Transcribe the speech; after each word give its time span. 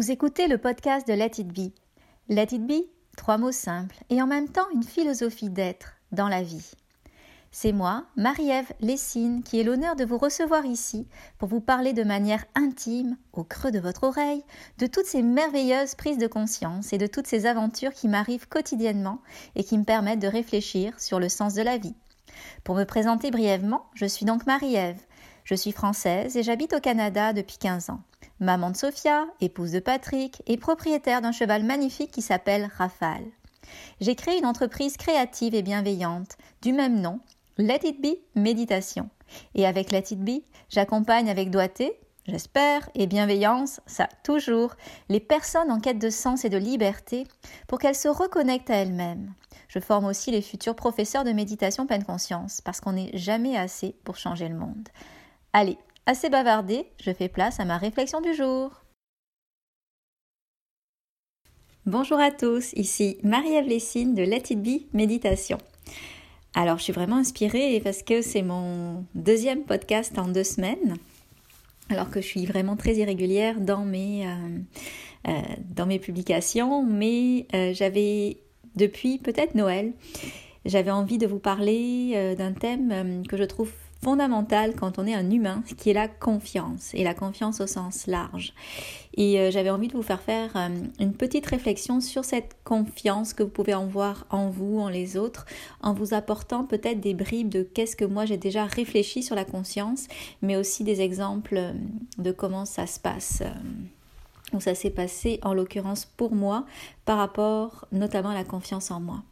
Vous 0.00 0.10
écoutez 0.10 0.48
le 0.48 0.56
podcast 0.56 1.06
de 1.06 1.12
Let 1.12 1.32
It 1.36 1.48
Be. 1.48 1.74
Let 2.30 2.54
It 2.54 2.66
Be, 2.66 2.86
trois 3.18 3.36
mots 3.36 3.52
simples 3.52 4.02
et 4.08 4.22
en 4.22 4.26
même 4.26 4.48
temps 4.48 4.66
une 4.72 4.82
philosophie 4.82 5.50
d'être 5.50 5.92
dans 6.10 6.28
la 6.28 6.42
vie. 6.42 6.70
C'est 7.50 7.72
moi, 7.72 8.06
Marie-Ève 8.16 8.72
Lessine, 8.80 9.42
qui 9.42 9.60
ai 9.60 9.62
l'honneur 9.62 9.96
de 9.96 10.06
vous 10.06 10.16
recevoir 10.16 10.64
ici 10.64 11.06
pour 11.36 11.50
vous 11.50 11.60
parler 11.60 11.92
de 11.92 12.02
manière 12.02 12.46
intime, 12.54 13.18
au 13.34 13.44
creux 13.44 13.72
de 13.72 13.78
votre 13.78 14.04
oreille, 14.04 14.42
de 14.78 14.86
toutes 14.86 15.04
ces 15.04 15.20
merveilleuses 15.20 15.96
prises 15.96 16.16
de 16.16 16.26
conscience 16.26 16.94
et 16.94 16.98
de 16.98 17.06
toutes 17.06 17.26
ces 17.26 17.44
aventures 17.44 17.92
qui 17.92 18.08
m'arrivent 18.08 18.48
quotidiennement 18.48 19.20
et 19.54 19.64
qui 19.64 19.76
me 19.76 19.84
permettent 19.84 20.22
de 20.22 20.28
réfléchir 20.28 20.98
sur 20.98 21.20
le 21.20 21.28
sens 21.28 21.52
de 21.52 21.62
la 21.62 21.76
vie. 21.76 21.94
Pour 22.64 22.74
me 22.74 22.84
présenter 22.84 23.30
brièvement, 23.30 23.84
je 23.92 24.06
suis 24.06 24.24
donc 24.24 24.46
Marie-Ève. 24.46 25.02
Je 25.44 25.54
suis 25.54 25.72
française 25.72 26.38
et 26.38 26.42
j'habite 26.42 26.72
au 26.72 26.80
Canada 26.80 27.34
depuis 27.34 27.58
15 27.58 27.90
ans 27.90 28.00
maman 28.40 28.70
de 28.70 28.76
Sophia, 28.76 29.26
épouse 29.40 29.72
de 29.72 29.80
Patrick 29.80 30.42
et 30.46 30.56
propriétaire 30.56 31.20
d'un 31.20 31.32
cheval 31.32 31.62
magnifique 31.62 32.10
qui 32.10 32.22
s'appelle 32.22 32.70
Rafale. 32.76 33.26
J'ai 34.00 34.14
créé 34.14 34.38
une 34.38 34.46
entreprise 34.46 34.96
créative 34.96 35.54
et 35.54 35.62
bienveillante 35.62 36.36
du 36.62 36.72
même 36.72 37.00
nom, 37.00 37.20
Let 37.58 37.80
It 37.84 38.00
Be 38.00 38.16
Méditation. 38.34 39.10
Et 39.54 39.66
avec 39.66 39.92
Let 39.92 40.04
It 40.10 40.20
Be, 40.20 40.42
j'accompagne 40.70 41.30
avec 41.30 41.50
doigté, 41.50 41.92
j'espère, 42.26 42.88
et 42.94 43.06
bienveillance, 43.06 43.80
ça 43.86 44.08
toujours, 44.24 44.74
les 45.08 45.20
personnes 45.20 45.70
en 45.70 45.78
quête 45.78 45.98
de 45.98 46.10
sens 46.10 46.44
et 46.44 46.50
de 46.50 46.56
liberté 46.56 47.26
pour 47.68 47.78
qu'elles 47.78 47.94
se 47.94 48.08
reconnectent 48.08 48.70
à 48.70 48.76
elles-mêmes. 48.76 49.34
Je 49.68 49.78
forme 49.78 50.06
aussi 50.06 50.30
les 50.30 50.42
futurs 50.42 50.74
professeurs 50.74 51.24
de 51.24 51.32
méditation 51.32 51.86
pleine 51.86 52.04
conscience 52.04 52.60
parce 52.60 52.80
qu'on 52.80 52.92
n'est 52.92 53.16
jamais 53.16 53.56
assez 53.56 53.94
pour 54.02 54.16
changer 54.16 54.48
le 54.48 54.56
monde. 54.56 54.88
Allez, 55.52 55.78
Assez 56.06 56.30
bavardé, 56.30 56.86
je 57.00 57.12
fais 57.12 57.28
place 57.28 57.60
à 57.60 57.64
ma 57.64 57.76
réflexion 57.76 58.20
du 58.20 58.34
jour. 58.34 58.82
Bonjour 61.86 62.18
à 62.18 62.30
tous, 62.30 62.72
ici 62.72 63.18
Marie-Ève 63.22 63.68
Lessine 63.68 64.14
de 64.14 64.22
Let 64.22 64.44
It 64.50 64.62
Be 64.62 64.82
Méditation. 64.94 65.58
Alors, 66.54 66.78
je 66.78 66.84
suis 66.84 66.92
vraiment 66.92 67.16
inspirée 67.16 67.80
parce 67.84 68.02
que 68.02 68.22
c'est 68.22 68.42
mon 68.42 69.04
deuxième 69.14 69.62
podcast 69.64 70.18
en 70.18 70.28
deux 70.28 70.42
semaines, 70.42 70.96
alors 71.90 72.10
que 72.10 72.20
je 72.20 72.26
suis 72.26 72.46
vraiment 72.46 72.76
très 72.76 72.96
irrégulière 72.96 73.60
dans 73.60 73.84
mes, 73.84 74.26
euh, 74.26 75.28
euh, 75.28 75.98
publications, 75.98 76.82
mais 76.82 77.46
euh, 77.54 77.72
j'avais 77.74 78.38
depuis 78.74 79.18
peut-être 79.18 79.54
Noël, 79.54 79.92
j'avais 80.64 80.90
envie 80.90 81.18
de 81.18 81.26
vous 81.26 81.38
parler 81.38 82.34
d'un 82.36 82.52
thème 82.52 83.22
que 83.28 83.36
je 83.36 83.44
trouve 83.44 83.70
fondamentale 84.02 84.74
quand 84.74 84.98
on 84.98 85.06
est 85.06 85.14
un 85.14 85.30
humain, 85.30 85.62
qui 85.76 85.90
est 85.90 85.94
la 85.94 86.08
confiance, 86.08 86.92
et 86.94 87.04
la 87.04 87.14
confiance 87.14 87.60
au 87.60 87.66
sens 87.66 88.06
large. 88.06 88.54
Et 89.14 89.38
euh, 89.38 89.50
j'avais 89.50 89.70
envie 89.70 89.88
de 89.88 89.92
vous 89.92 90.02
faire 90.02 90.22
faire 90.22 90.50
euh, 90.56 90.68
une 90.98 91.12
petite 91.12 91.46
réflexion 91.46 92.00
sur 92.00 92.24
cette 92.24 92.56
confiance 92.64 93.34
que 93.34 93.42
vous 93.42 93.50
pouvez 93.50 93.74
en 93.74 93.86
voir 93.86 94.26
en 94.30 94.48
vous, 94.48 94.78
en 94.80 94.88
les 94.88 95.16
autres, 95.16 95.46
en 95.82 95.92
vous 95.92 96.14
apportant 96.14 96.64
peut-être 96.64 97.00
des 97.00 97.14
bribes 97.14 97.48
de 97.48 97.62
qu'est-ce 97.62 97.96
que 97.96 98.04
moi 98.04 98.24
j'ai 98.24 98.36
déjà 98.36 98.64
réfléchi 98.64 99.22
sur 99.22 99.36
la 99.36 99.44
conscience, 99.44 100.06
mais 100.42 100.56
aussi 100.56 100.84
des 100.84 101.00
exemples 101.00 101.56
euh, 101.56 101.72
de 102.18 102.32
comment 102.32 102.64
ça 102.64 102.86
se 102.86 102.98
passe 102.98 103.42
où 104.52 104.60
ça 104.60 104.74
s'est 104.74 104.90
passé 104.90 105.38
en 105.42 105.54
l'occurrence 105.54 106.04
pour 106.04 106.34
moi 106.34 106.64
par 107.04 107.18
rapport 107.18 107.86
notamment 107.92 108.30
à 108.30 108.34
la 108.34 108.42
confiance 108.42 108.90
en 108.90 108.98
moi. 108.98 109.22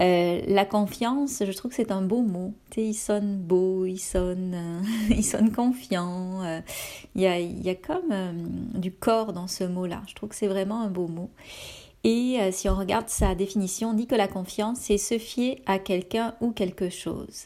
Euh, 0.00 0.40
la 0.46 0.64
confiance, 0.64 1.42
je 1.44 1.52
trouve 1.52 1.70
que 1.70 1.76
c'est 1.76 1.92
un 1.92 2.02
beau 2.02 2.22
mot. 2.22 2.54
il 2.76 2.94
sonne 2.94 3.36
beau, 3.36 3.84
il 3.84 3.98
sonne, 3.98 4.54
euh, 4.54 4.80
il 5.10 5.24
sonne 5.24 5.52
confiant. 5.52 6.42
Euh, 6.42 6.60
il, 7.14 7.22
y 7.22 7.26
a, 7.26 7.38
il, 7.38 7.62
y 7.62 7.70
a, 7.70 7.74
comme 7.74 8.12
du 8.74 8.92
corps 8.92 9.32
dans 9.32 9.48
ce 9.48 9.64
mot-là. 9.64 10.02
Je 10.08 10.14
trouve 10.14 10.30
que 10.30 10.34
c'est 10.34 10.48
vraiment 10.48 10.80
un 10.80 10.88
beau 10.88 11.08
mot. 11.08 11.30
Et 12.04 12.36
si 12.50 12.68
on 12.68 12.74
regarde 12.74 13.08
sa 13.08 13.36
définition, 13.36 13.90
on 13.90 13.92
dit 13.92 14.08
que 14.08 14.16
la 14.16 14.26
confiance, 14.26 14.78
c'est 14.80 14.98
se 14.98 15.18
fier 15.18 15.62
à 15.66 15.78
quelqu'un 15.78 16.34
ou 16.40 16.50
quelque 16.50 16.88
chose. 16.90 17.44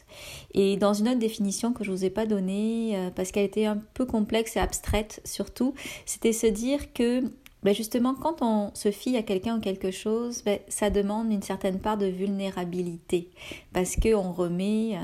Et 0.55 0.77
dans 0.77 0.95
une 0.95 1.09
autre 1.09 1.19
définition 1.19 1.73
que 1.73 1.83
je 1.83 1.91
ne 1.91 1.95
vous 1.95 2.05
ai 2.05 2.09
pas 2.09 2.25
donnée, 2.25 2.97
parce 3.15 3.31
qu'elle 3.31 3.45
était 3.45 3.67
un 3.67 3.77
peu 3.93 4.07
complexe 4.07 4.55
et 4.55 4.59
abstraite 4.59 5.21
surtout, 5.25 5.75
c'était 6.07 6.33
se 6.33 6.47
dire 6.47 6.91
que 6.91 7.21
ben 7.63 7.73
justement, 7.73 8.13
quand 8.13 8.41
on 8.41 8.71
se 8.73 8.91
fie 8.91 9.17
à 9.17 9.23
quelqu'un 9.23 9.57
ou 9.57 9.59
quelque 9.59 9.91
chose, 9.91 10.43
ben, 10.43 10.59
ça 10.67 10.89
demande 10.89 11.31
une 11.31 11.41
certaine 11.41 11.79
part 11.79 11.97
de 11.97 12.05
vulnérabilité 12.05 13.29
parce 13.73 13.95
qu'on 13.95 14.31
remet, 14.31 14.95
euh, 14.95 14.99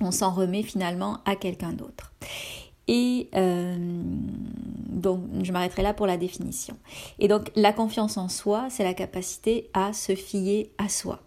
on 0.00 0.10
s'en 0.10 0.32
remet 0.32 0.62
finalement 0.62 1.18
à 1.24 1.36
quelqu'un 1.36 1.72
d'autre. 1.72 2.12
Et 2.88 3.28
euh, 3.34 3.76
donc, 3.78 5.20
je 5.42 5.52
m'arrêterai 5.52 5.82
là 5.82 5.92
pour 5.92 6.06
la 6.06 6.16
définition. 6.16 6.76
Et 7.18 7.26
donc, 7.28 7.50
la 7.56 7.72
confiance 7.72 8.16
en 8.16 8.28
soi, 8.28 8.68
c'est 8.70 8.84
la 8.84 8.94
capacité 8.94 9.68
à 9.74 9.92
se 9.92 10.14
fier 10.14 10.70
à 10.78 10.88
soi. 10.88 11.20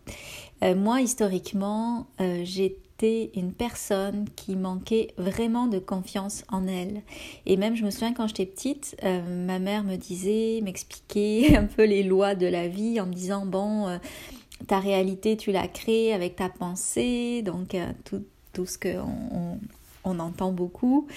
Euh, 0.64 0.74
moi, 0.74 1.02
historiquement, 1.02 2.08
j'ai 2.44 2.78
une 3.04 3.54
personne 3.54 4.26
qui 4.36 4.56
manquait 4.56 5.14
vraiment 5.18 5.68
de 5.68 5.80
confiance 5.80 6.44
en 6.50 6.68
elle. 6.68 7.02
Et 7.46 7.58
même, 7.58 7.76
je 7.76 7.86
me 7.86 7.92
souviens 7.92 8.14
quand 8.14 8.28
j'étais 8.28 8.46
petite, 8.46 8.96
euh, 9.04 9.46
ma 9.46 9.60
mère 9.60 9.84
me 9.84 9.96
disait, 9.96 10.62
m'expliquait 10.64 11.56
un 11.58 11.66
peu 11.66 11.86
les 11.86 12.04
lois 12.04 12.36
de 12.36 12.48
la 12.48 12.68
vie 12.68 13.00
en 13.00 13.06
me 13.06 13.14
disant, 13.14 13.46
bon, 13.46 13.88
euh, 13.88 13.98
ta 14.68 14.80
réalité, 14.80 15.38
tu 15.38 15.52
l'as 15.52 15.68
créée 15.68 16.14
avec 16.14 16.36
ta 16.36 16.50
pensée, 16.50 17.42
donc 17.42 17.76
euh, 17.76 17.86
tout, 18.04 18.24
tout, 18.54 18.66
ce 18.66 18.78
qu'on 18.78 19.00
on 19.32 19.60
entend 20.18 20.52
beaucoup 20.52 21.08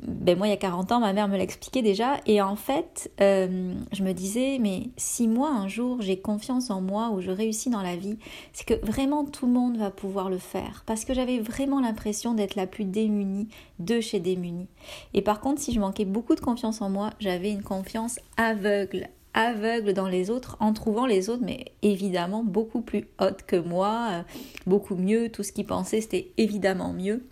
ben 0.00 0.36
moi 0.36 0.46
il 0.46 0.50
y 0.50 0.54
a 0.54 0.58
40 0.58 0.92
ans, 0.92 1.00
ma 1.00 1.12
mère 1.12 1.28
me 1.28 1.36
l'expliquait 1.36 1.82
déjà. 1.82 2.16
Et 2.26 2.40
en 2.40 2.56
fait, 2.56 3.10
euh, 3.20 3.74
je 3.92 4.02
me 4.02 4.12
disais, 4.12 4.58
mais 4.60 4.88
si 4.96 5.28
moi 5.28 5.50
un 5.50 5.68
jour 5.68 6.00
j'ai 6.00 6.18
confiance 6.18 6.70
en 6.70 6.80
moi 6.80 7.10
ou 7.10 7.20
je 7.20 7.30
réussis 7.30 7.70
dans 7.70 7.82
la 7.82 7.96
vie, 7.96 8.18
c'est 8.52 8.66
que 8.66 8.84
vraiment 8.84 9.24
tout 9.24 9.46
le 9.46 9.52
monde 9.52 9.76
va 9.76 9.90
pouvoir 9.90 10.30
le 10.30 10.38
faire. 10.38 10.82
Parce 10.86 11.04
que 11.04 11.14
j'avais 11.14 11.38
vraiment 11.38 11.80
l'impression 11.80 12.34
d'être 12.34 12.54
la 12.54 12.66
plus 12.66 12.84
démunie 12.84 13.48
de 13.78 14.00
chez 14.00 14.18
démunie. 14.20 14.68
Et 15.14 15.22
par 15.22 15.40
contre, 15.40 15.60
si 15.60 15.72
je 15.72 15.80
manquais 15.80 16.04
beaucoup 16.04 16.34
de 16.34 16.40
confiance 16.40 16.80
en 16.80 16.88
moi, 16.88 17.10
j'avais 17.20 17.50
une 17.50 17.62
confiance 17.62 18.18
aveugle 18.36 19.08
aveugle 19.34 19.94
dans 19.94 20.08
les 20.08 20.28
autres 20.28 20.58
en 20.60 20.74
trouvant 20.74 21.06
les 21.06 21.30
autres 21.30 21.42
mais 21.42 21.72
évidemment 21.80 22.44
beaucoup 22.44 22.82
plus 22.82 23.06
hautes 23.18 23.44
que 23.46 23.56
moi, 23.56 24.08
euh, 24.10 24.22
beaucoup 24.66 24.94
mieux, 24.94 25.30
tout 25.30 25.42
ce 25.42 25.52
qu'ils 25.52 25.64
pensaient 25.64 26.02
c'était 26.02 26.32
évidemment 26.36 26.92
mieux. 26.92 27.24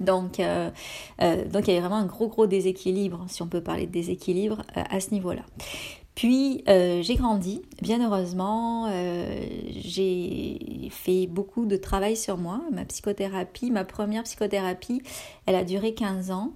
Donc, 0.00 0.40
euh, 0.40 0.70
euh, 1.20 1.44
donc 1.48 1.66
il 1.66 1.74
y 1.74 1.76
avait 1.76 1.80
vraiment 1.80 1.96
un 1.96 2.06
gros 2.06 2.28
gros 2.28 2.46
déséquilibre, 2.46 3.24
si 3.28 3.42
on 3.42 3.46
peut 3.46 3.60
parler 3.60 3.86
de 3.86 3.92
déséquilibre, 3.92 4.62
euh, 4.76 4.82
à 4.88 5.00
ce 5.00 5.10
niveau-là. 5.10 5.42
Puis 6.14 6.62
j'ai 6.66 7.14
grandi, 7.14 7.62
bien 7.80 8.06
heureusement, 8.06 8.86
j'ai 9.70 10.90
fait 10.90 11.26
beaucoup 11.26 11.64
de 11.64 11.76
travail 11.76 12.18
sur 12.18 12.36
moi. 12.36 12.60
Ma 12.70 12.84
psychothérapie, 12.84 13.70
ma 13.70 13.86
première 13.86 14.24
psychothérapie, 14.24 15.00
elle 15.46 15.54
a 15.54 15.64
duré 15.64 15.94
15 15.94 16.30
ans. 16.30 16.52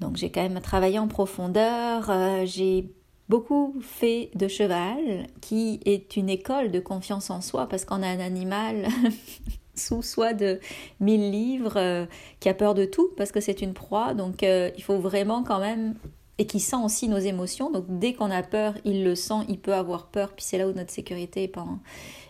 Donc 0.00 0.16
j'ai 0.16 0.30
quand 0.30 0.40
même 0.40 0.58
travaillé 0.62 0.98
en 0.98 1.06
profondeur. 1.06 2.10
j'ai 2.46 2.90
beaucoup 3.28 3.76
fait 3.82 4.30
de 4.36 4.48
cheval, 4.48 5.26
qui 5.42 5.80
est 5.84 6.16
une 6.16 6.30
école 6.30 6.70
de 6.70 6.80
confiance 6.80 7.28
en 7.28 7.42
soi, 7.42 7.68
parce 7.68 7.84
qu'on 7.84 8.02
a 8.02 8.08
un 8.08 8.20
animal 8.20 8.88
sous 9.86 10.02
soi 10.02 10.32
de 10.32 10.60
1000 11.00 11.30
livres, 11.30 11.76
euh, 11.76 12.06
qui 12.40 12.48
a 12.48 12.54
peur 12.54 12.74
de 12.74 12.84
tout 12.84 13.10
parce 13.16 13.32
que 13.32 13.40
c'est 13.40 13.62
une 13.62 13.74
proie. 13.74 14.14
Donc 14.14 14.42
euh, 14.42 14.70
il 14.76 14.82
faut 14.82 14.98
vraiment 14.98 15.42
quand 15.42 15.60
même 15.60 15.94
et 16.38 16.46
qui 16.46 16.60
sent 16.60 16.76
aussi 16.82 17.08
nos 17.08 17.18
émotions. 17.18 17.70
Donc 17.70 17.84
dès 17.88 18.14
qu'on 18.14 18.30
a 18.30 18.42
peur, 18.42 18.74
il 18.84 19.04
le 19.04 19.14
sent, 19.14 19.44
il 19.48 19.58
peut 19.58 19.74
avoir 19.74 20.06
peur, 20.06 20.32
puis 20.32 20.44
c'est 20.44 20.58
là 20.58 20.66
où 20.66 20.72
notre 20.72 20.90
sécurité 20.90 21.44
est 21.44 21.48
pas, 21.48 21.66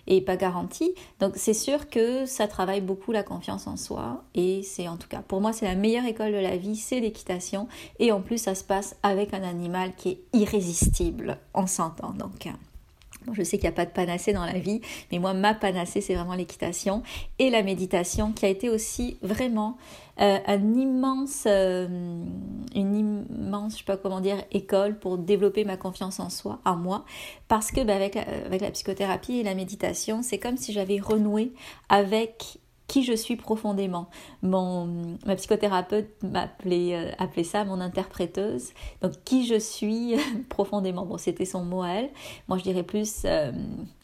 est 0.06 0.20
pas 0.20 0.36
garantie. 0.36 0.94
Donc 1.20 1.34
c'est 1.36 1.54
sûr 1.54 1.88
que 1.88 2.26
ça 2.26 2.48
travaille 2.48 2.80
beaucoup 2.80 3.12
la 3.12 3.22
confiance 3.22 3.66
en 3.66 3.76
soi 3.76 4.24
et 4.34 4.62
c'est 4.62 4.88
en 4.88 4.96
tout 4.96 5.08
cas 5.08 5.22
pour 5.22 5.40
moi 5.40 5.52
c'est 5.52 5.66
la 5.66 5.76
meilleure 5.76 6.04
école 6.04 6.32
de 6.32 6.38
la 6.38 6.56
vie, 6.56 6.76
c'est 6.76 7.00
l'équitation 7.00 7.68
et 7.98 8.12
en 8.12 8.20
plus 8.20 8.38
ça 8.38 8.54
se 8.54 8.64
passe 8.64 8.96
avec 9.02 9.34
un 9.34 9.42
animal 9.42 9.94
qui 9.96 10.10
est 10.10 10.20
irrésistible, 10.32 11.38
on 11.54 11.66
s'entend 11.66 12.10
donc. 12.10 12.48
Je 13.32 13.42
sais 13.42 13.58
qu'il 13.58 13.68
n'y 13.68 13.74
a 13.74 13.76
pas 13.76 13.86
de 13.86 13.90
panacée 13.90 14.32
dans 14.32 14.44
la 14.44 14.58
vie, 14.58 14.80
mais 15.10 15.18
moi, 15.18 15.34
ma 15.34 15.54
panacée, 15.54 16.00
c'est 16.00 16.14
vraiment 16.14 16.34
l'équitation 16.34 17.02
et 17.38 17.50
la 17.50 17.62
méditation, 17.62 18.32
qui 18.32 18.44
a 18.46 18.48
été 18.48 18.68
aussi 18.68 19.18
vraiment 19.22 19.76
euh, 20.20 20.38
un 20.46 20.74
immense, 20.74 21.44
euh, 21.46 21.86
une 22.74 22.96
immense, 22.96 23.72
je 23.74 23.78
sais 23.78 23.84
pas 23.84 23.96
comment 23.96 24.20
dire, 24.20 24.44
école 24.50 24.98
pour 24.98 25.18
développer 25.18 25.64
ma 25.64 25.76
confiance 25.76 26.20
en 26.20 26.30
soi, 26.30 26.60
en 26.64 26.76
moi, 26.76 27.04
parce 27.48 27.70
que 27.70 27.82
bah, 27.82 27.94
avec, 27.94 28.16
avec 28.16 28.60
la 28.60 28.70
psychothérapie 28.70 29.38
et 29.38 29.42
la 29.42 29.54
méditation, 29.54 30.22
c'est 30.22 30.38
comme 30.38 30.56
si 30.56 30.72
j'avais 30.72 30.98
renoué 31.00 31.52
avec 31.88 32.58
qui 32.92 33.04
je 33.04 33.14
suis 33.14 33.36
profondément. 33.36 34.08
Mon, 34.42 35.16
ma 35.24 35.34
psychothérapeute 35.36 36.10
m'appelait 36.22 36.94
euh, 36.94 37.42
ça 37.42 37.64
mon 37.64 37.80
interpréteuse. 37.80 38.72
Donc 39.00 39.12
qui 39.24 39.46
je 39.46 39.58
suis 39.58 40.16
profondément. 40.50 41.06
Bon, 41.06 41.16
c'était 41.16 41.46
son 41.46 41.64
mot 41.64 41.80
à 41.80 41.88
elle. 41.88 42.10
Moi, 42.48 42.58
je 42.58 42.64
dirais 42.64 42.82
plus 42.82 43.22
euh, 43.24 43.50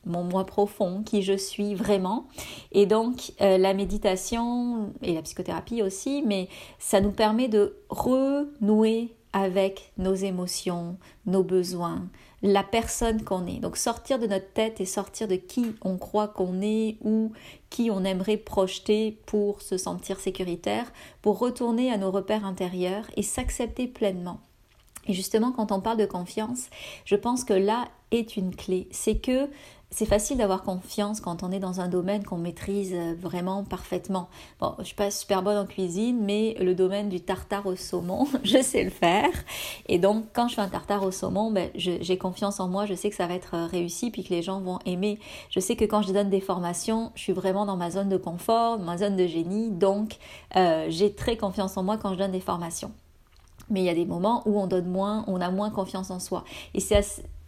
mon 0.06 0.25
moi 0.25 0.46
profond, 0.46 1.02
qui 1.05 1.20
je 1.20 1.37
suis 1.37 1.75
vraiment. 1.75 2.29
Et 2.73 2.87
donc 2.87 3.32
euh, 3.43 3.58
la 3.58 3.75
méditation 3.75 4.94
et 5.02 5.12
la 5.12 5.20
psychothérapie 5.20 5.82
aussi, 5.82 6.23
mais 6.26 6.49
ça 6.79 7.02
nous 7.02 7.12
permet 7.12 7.49
de 7.49 7.76
renouer 7.90 9.18
avec 9.33 9.93
nos 9.99 10.15
émotions, 10.15 10.97
nos 11.27 11.43
besoins, 11.43 12.09
la 12.43 12.63
personne 12.63 13.23
qu'on 13.23 13.47
est. 13.47 13.61
Donc 13.61 13.77
sortir 13.77 14.19
de 14.19 14.27
notre 14.27 14.53
tête 14.53 14.81
et 14.81 14.87
sortir 14.87 15.29
de 15.29 15.37
qui 15.37 15.75
on 15.83 15.97
croit 15.97 16.29
qu'on 16.29 16.61
est 16.61 16.97
ou 17.03 17.33
qui 17.71 17.91
on 17.91 18.05
aimerait 18.05 18.37
projeter 18.37 19.19
pour 19.27 19.61
se 19.63 19.77
sentir 19.77 20.21
sécuritaire, 20.21 20.93
pour 21.23 21.39
retourner 21.39 21.91
à 21.93 21.99
nos 21.99 22.11
repères 22.11 22.45
intérieurs 22.45 23.11
et 23.17 23.23
s'accepter 23.23 23.87
pleinement. 23.87 24.41
Et 25.07 25.15
justement, 25.15 25.53
quand 25.53 25.73
on 25.73 25.81
parle 25.81 25.97
de 25.97 26.07
confiance, 26.07 26.69
je 27.05 27.17
pense 27.17 27.45
que 27.45 27.55
là 27.55 27.89
est 28.11 28.37
une 28.37 28.55
clé. 28.55 28.89
C'est 28.91 29.19
que 29.19 29.49
c'est 29.90 30.05
facile 30.05 30.37
d'avoir 30.37 30.62
confiance 30.62 31.20
quand 31.20 31.43
on 31.43 31.50
est 31.50 31.58
dans 31.58 31.81
un 31.81 31.88
domaine 31.88 32.23
qu'on 32.23 32.37
maîtrise 32.37 32.93
euh, 32.94 33.14
vraiment 33.19 33.64
parfaitement. 33.64 34.29
Bon, 34.61 34.75
je 34.81 34.85
suis 34.85 34.94
pas 34.94 35.11
super 35.11 35.43
bonne 35.43 35.56
en 35.56 35.64
cuisine, 35.64 36.23
mais 36.23 36.56
le 36.61 36.75
domaine 36.75 37.08
du 37.08 37.20
tartare 37.20 37.67
au 37.67 37.75
saumon, 37.75 38.26
je 38.44 38.62
sais 38.62 38.85
le 38.85 38.90
faire. 38.90 39.31
Et 39.87 39.99
donc, 39.99 40.26
quand 40.35 40.49
je 40.49 40.56
fais 40.56 40.61
un 40.61 40.69
tartare 40.69 41.02
au 41.05 41.11
saumon, 41.11 41.50
ben, 41.50 41.70
j'ai 41.75 42.19
confiance 42.19 42.61
en 42.61 42.69
moi, 42.69 42.85
je 42.85 42.94
sais 42.94 43.08
que 43.08 43.17
ça 43.17 43.26
va 43.26 43.35
être 43.35 43.55
euh, 43.55 43.67
réussi, 43.67 44.11
puis 44.11 44.25
que 44.25 44.31
les 44.31 44.43
gens 44.43 44.61
vont 44.61 44.79
aimer. 44.85 45.19
Je 45.49 45.58
sais 45.58 45.75
que 45.75 45.87
quand 45.87 46.02
je 46.02 46.12
donne 46.12 46.29
des 46.29 46.40
formations, 46.43 47.11
je 47.14 47.23
suis 47.23 47.32
vraiment 47.32 47.64
dans 47.64 47.76
ma 47.76 47.90
zone 47.90 48.11
de 48.11 48.19
confort, 48.19 48.79
ma 48.79 48.99
zone 48.99 49.17
de 49.17 49.26
génie, 49.26 49.70
donc 49.70 50.19
euh, 50.56 50.87
j'ai 50.90 51.14
très 51.14 51.38
confiance 51.38 51.76
en 51.79 51.82
moi 51.82 51.96
quand 51.96 52.12
je 52.12 52.19
donne 52.19 52.32
des 52.32 52.40
formations 52.40 52.93
mais 53.70 53.81
il 53.81 53.85
y 53.85 53.90
a 53.90 53.94
des 53.94 54.06
moments 54.06 54.43
où 54.46 54.58
on 54.58 54.67
donne 54.67 54.88
moins, 54.88 55.25
on 55.26 55.43
a 55.43 55.50
moins 55.50 55.69
confiance 55.69 56.11
en 56.11 56.20
soi. 56.20 56.44
Et 56.73 56.81
c'est 56.81 57.02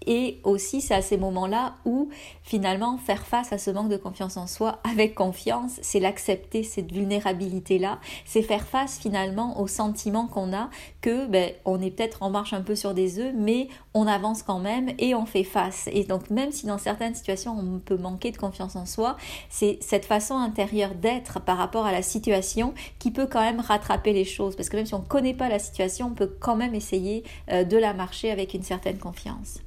et 0.06 0.40
aussi, 0.44 0.80
c'est 0.80 0.94
à 0.94 1.02
ces 1.02 1.18
moments-là 1.18 1.74
où 1.84 2.08
finalement 2.42 2.96
faire 2.98 3.26
face 3.26 3.52
à 3.52 3.58
ce 3.58 3.70
manque 3.70 3.90
de 3.90 3.96
confiance 3.96 4.36
en 4.36 4.46
soi 4.46 4.78
avec 4.90 5.14
confiance, 5.14 5.78
c'est 5.82 6.00
l'accepter, 6.00 6.62
cette 6.62 6.90
vulnérabilité-là, 6.90 7.98
c'est 8.24 8.42
faire 8.42 8.66
face 8.66 8.98
finalement 8.98 9.60
au 9.60 9.66
sentiment 9.66 10.26
qu'on 10.26 10.54
a 10.54 10.70
que 11.02 11.26
ben, 11.26 11.52
on 11.64 11.80
est 11.80 11.90
peut-être 11.90 12.22
en 12.22 12.30
marche 12.30 12.52
un 12.52 12.62
peu 12.62 12.74
sur 12.74 12.94
des 12.94 13.18
œufs, 13.18 13.34
mais 13.36 13.68
on 13.94 14.06
avance 14.06 14.42
quand 14.42 14.58
même 14.58 14.90
et 14.98 15.14
on 15.14 15.26
fait 15.26 15.44
face. 15.44 15.88
Et 15.92 16.04
donc 16.04 16.30
même 16.30 16.50
si 16.50 16.66
dans 16.66 16.78
certaines 16.78 17.14
situations 17.14 17.56
on 17.58 17.78
peut 17.78 17.98
manquer 17.98 18.30
de 18.30 18.38
confiance 18.38 18.76
en 18.76 18.86
soi, 18.86 19.16
c'est 19.50 19.78
cette 19.80 20.06
façon 20.06 20.34
intérieure 20.36 20.94
d'être 20.94 21.40
par 21.40 21.58
rapport 21.58 21.84
à 21.84 21.92
la 21.92 22.02
situation 22.02 22.74
qui 22.98 23.10
peut 23.10 23.26
quand 23.26 23.42
même 23.42 23.60
rattraper 23.60 24.12
les 24.12 24.24
choses. 24.24 24.56
Parce 24.56 24.68
que 24.68 24.76
même 24.76 24.86
si 24.86 24.94
on 24.94 25.00
ne 25.00 25.04
connaît 25.04 25.34
pas 25.34 25.48
la 25.48 25.58
situation, 25.58 26.08
on 26.08 26.14
peut 26.14 26.32
quand 26.40 26.56
même 26.56 26.74
essayer 26.74 27.24
euh, 27.50 27.64
de 27.64 27.76
la 27.76 27.92
marcher 27.92 28.30
avec 28.30 28.54
une 28.54 28.62
certaine 28.62 28.98
confiance. 28.98 29.60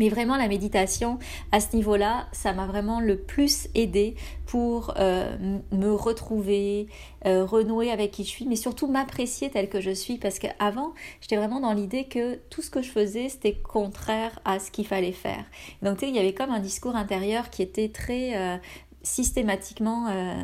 Mais 0.00 0.08
vraiment, 0.08 0.38
la 0.38 0.48
méditation, 0.48 1.18
à 1.52 1.60
ce 1.60 1.76
niveau-là, 1.76 2.26
ça 2.32 2.54
m'a 2.54 2.66
vraiment 2.66 3.00
le 3.00 3.18
plus 3.18 3.68
aidé 3.74 4.14
pour 4.46 4.94
euh, 4.96 5.36
me 5.72 5.92
retrouver, 5.92 6.88
euh, 7.26 7.44
renouer 7.44 7.90
avec 7.90 8.10
qui 8.10 8.24
je 8.24 8.30
suis, 8.30 8.46
mais 8.46 8.56
surtout 8.56 8.86
m'apprécier 8.86 9.50
telle 9.50 9.68
que 9.68 9.82
je 9.82 9.90
suis. 9.90 10.16
Parce 10.16 10.38
qu'avant, 10.38 10.94
j'étais 11.20 11.36
vraiment 11.36 11.60
dans 11.60 11.74
l'idée 11.74 12.04
que 12.04 12.36
tout 12.48 12.62
ce 12.62 12.70
que 12.70 12.80
je 12.80 12.88
faisais, 12.88 13.28
c'était 13.28 13.52
contraire 13.52 14.40
à 14.46 14.58
ce 14.58 14.70
qu'il 14.70 14.86
fallait 14.86 15.12
faire. 15.12 15.44
Donc, 15.82 16.00
il 16.00 16.16
y 16.16 16.18
avait 16.18 16.32
comme 16.32 16.50
un 16.50 16.60
discours 16.60 16.96
intérieur 16.96 17.50
qui 17.50 17.60
était 17.60 17.90
très 17.90 18.38
euh, 18.38 18.56
systématiquement 19.02 20.08
euh, 20.08 20.34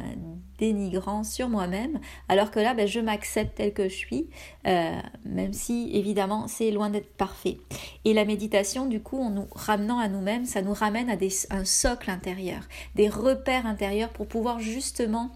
dénigrant 0.58 1.24
sur 1.24 1.48
moi-même, 1.48 2.00
alors 2.28 2.50
que 2.50 2.58
là, 2.58 2.74
ben, 2.74 2.86
je 2.86 3.00
m'accepte 3.00 3.56
tel 3.56 3.72
que 3.72 3.88
je 3.88 3.94
suis, 3.94 4.30
euh, 4.66 4.98
même 5.24 5.52
si 5.52 5.90
évidemment 5.92 6.48
c'est 6.48 6.70
loin 6.70 6.90
d'être 6.90 7.14
parfait. 7.16 7.58
Et 8.04 8.14
la 8.14 8.24
méditation, 8.24 8.86
du 8.86 9.00
coup, 9.00 9.20
en 9.20 9.30
nous 9.30 9.46
ramenant 9.52 9.98
à 9.98 10.08
nous-mêmes, 10.08 10.46
ça 10.46 10.62
nous 10.62 10.72
ramène 10.72 11.10
à 11.10 11.16
des, 11.16 11.30
un 11.50 11.64
socle 11.64 12.10
intérieur, 12.10 12.62
des 12.94 13.08
repères 13.08 13.66
intérieurs 13.66 14.10
pour 14.10 14.26
pouvoir 14.26 14.58
justement 14.58 15.30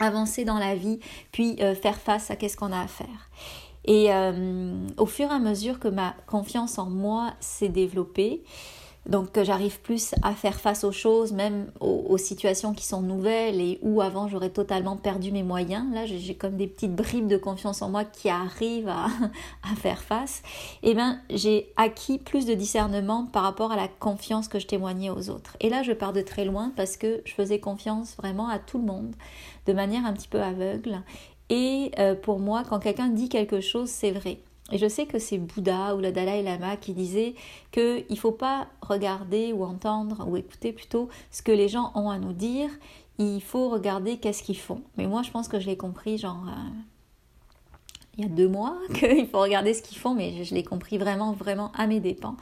avancer 0.00 0.44
dans 0.44 0.58
la 0.58 0.74
vie, 0.74 0.98
puis 1.32 1.56
euh, 1.60 1.74
faire 1.74 1.98
face 1.98 2.30
à 2.30 2.36
qu'est-ce 2.36 2.56
qu'on 2.56 2.72
a 2.72 2.80
à 2.80 2.88
faire. 2.88 3.30
Et 3.86 4.08
au 4.96 5.04
fur 5.04 5.30
et 5.30 5.34
à 5.34 5.38
mesure 5.38 5.78
que 5.78 5.88
ma 5.88 6.16
confiance 6.26 6.78
en 6.78 6.88
moi 6.88 7.34
s'est 7.40 7.68
développée, 7.68 8.42
donc 9.06 9.32
que 9.32 9.44
j'arrive 9.44 9.80
plus 9.80 10.14
à 10.22 10.32
faire 10.32 10.60
face 10.60 10.84
aux 10.84 10.92
choses, 10.92 11.32
même 11.32 11.70
aux, 11.80 12.16
situations 12.16 12.72
qui 12.72 12.86
sont 12.86 13.02
nouvelles 13.02 13.60
et 13.60 13.78
où 13.82 14.00
avant 14.00 14.28
j'aurais 14.28 14.50
totalement 14.50 14.96
perdu 14.96 15.30
mes 15.30 15.42
moyens. 15.42 15.84
Là, 15.92 16.06
j'ai 16.06 16.34
comme 16.34 16.56
des 16.56 16.66
petites 16.66 16.94
bribes 16.94 17.26
de 17.26 17.36
confiance 17.36 17.82
en 17.82 17.90
moi 17.90 18.04
qui 18.04 18.30
arrivent 18.30 18.88
à, 18.88 19.08
faire 19.76 20.02
face. 20.02 20.42
Et 20.82 20.90
eh 20.90 20.94
bien, 20.94 21.20
j'ai 21.28 21.72
acquis 21.76 22.18
plus 22.18 22.46
de 22.46 22.54
discernement 22.54 23.26
par 23.26 23.42
rapport 23.42 23.72
à 23.72 23.76
la 23.76 23.88
confiance 23.88 24.48
que 24.48 24.58
je 24.58 24.66
témoignais 24.66 25.10
aux 25.10 25.28
autres. 25.28 25.56
Et 25.60 25.68
là, 25.68 25.82
je 25.82 25.92
pars 25.92 26.12
de 26.12 26.22
très 26.22 26.44
loin 26.44 26.72
parce 26.76 26.96
que 26.96 27.20
je 27.24 27.34
faisais 27.34 27.58
confiance 27.58 28.16
vraiment 28.16 28.48
à 28.48 28.58
tout 28.58 28.78
le 28.78 28.84
monde 28.84 29.14
de 29.66 29.72
manière 29.72 30.06
un 30.06 30.12
petit 30.12 30.28
peu 30.28 30.40
aveugle. 30.40 31.02
Et 31.50 31.90
euh, 31.98 32.14
pour 32.14 32.38
moi, 32.38 32.62
quand 32.68 32.78
quelqu'un 32.78 33.08
dit 33.08 33.28
quelque 33.28 33.60
chose, 33.60 33.90
c'est 33.90 34.12
vrai. 34.12 34.38
Et 34.72 34.78
je 34.78 34.88
sais 34.88 35.06
que 35.06 35.18
c'est 35.18 35.38
Bouddha 35.38 35.94
ou 35.94 36.00
le 36.00 36.10
Dalai 36.10 36.42
Lama 36.42 36.76
qui 36.76 36.94
disait 36.94 37.34
qu'il 37.70 38.04
ne 38.08 38.16
faut 38.16 38.32
pas 38.32 38.68
regarder 38.80 39.52
ou 39.52 39.62
entendre 39.62 40.26
ou 40.26 40.36
écouter 40.36 40.72
plutôt 40.72 41.08
ce 41.30 41.42
que 41.42 41.52
les 41.52 41.68
gens 41.68 41.92
ont 41.94 42.08
à 42.08 42.18
nous 42.18 42.32
dire, 42.32 42.70
il 43.18 43.42
faut 43.42 43.68
regarder 43.68 44.16
qu'est-ce 44.16 44.42
qu'ils 44.42 44.58
font. 44.58 44.82
Mais 44.96 45.06
moi 45.06 45.22
je 45.22 45.30
pense 45.30 45.48
que 45.48 45.60
je 45.60 45.66
l'ai 45.66 45.76
compris 45.76 46.16
genre 46.16 46.46
euh, 46.48 46.80
il 48.16 48.24
y 48.24 48.26
a 48.26 48.30
deux 48.30 48.48
mois 48.48 48.78
qu'il 48.94 49.28
faut 49.28 49.40
regarder 49.40 49.74
ce 49.74 49.82
qu'ils 49.82 49.98
font, 49.98 50.14
mais 50.14 50.44
je 50.44 50.54
l'ai 50.54 50.64
compris 50.64 50.96
vraiment, 50.96 51.32
vraiment 51.32 51.70
à 51.72 51.86
mes 51.86 52.00
dépens. 52.00 52.36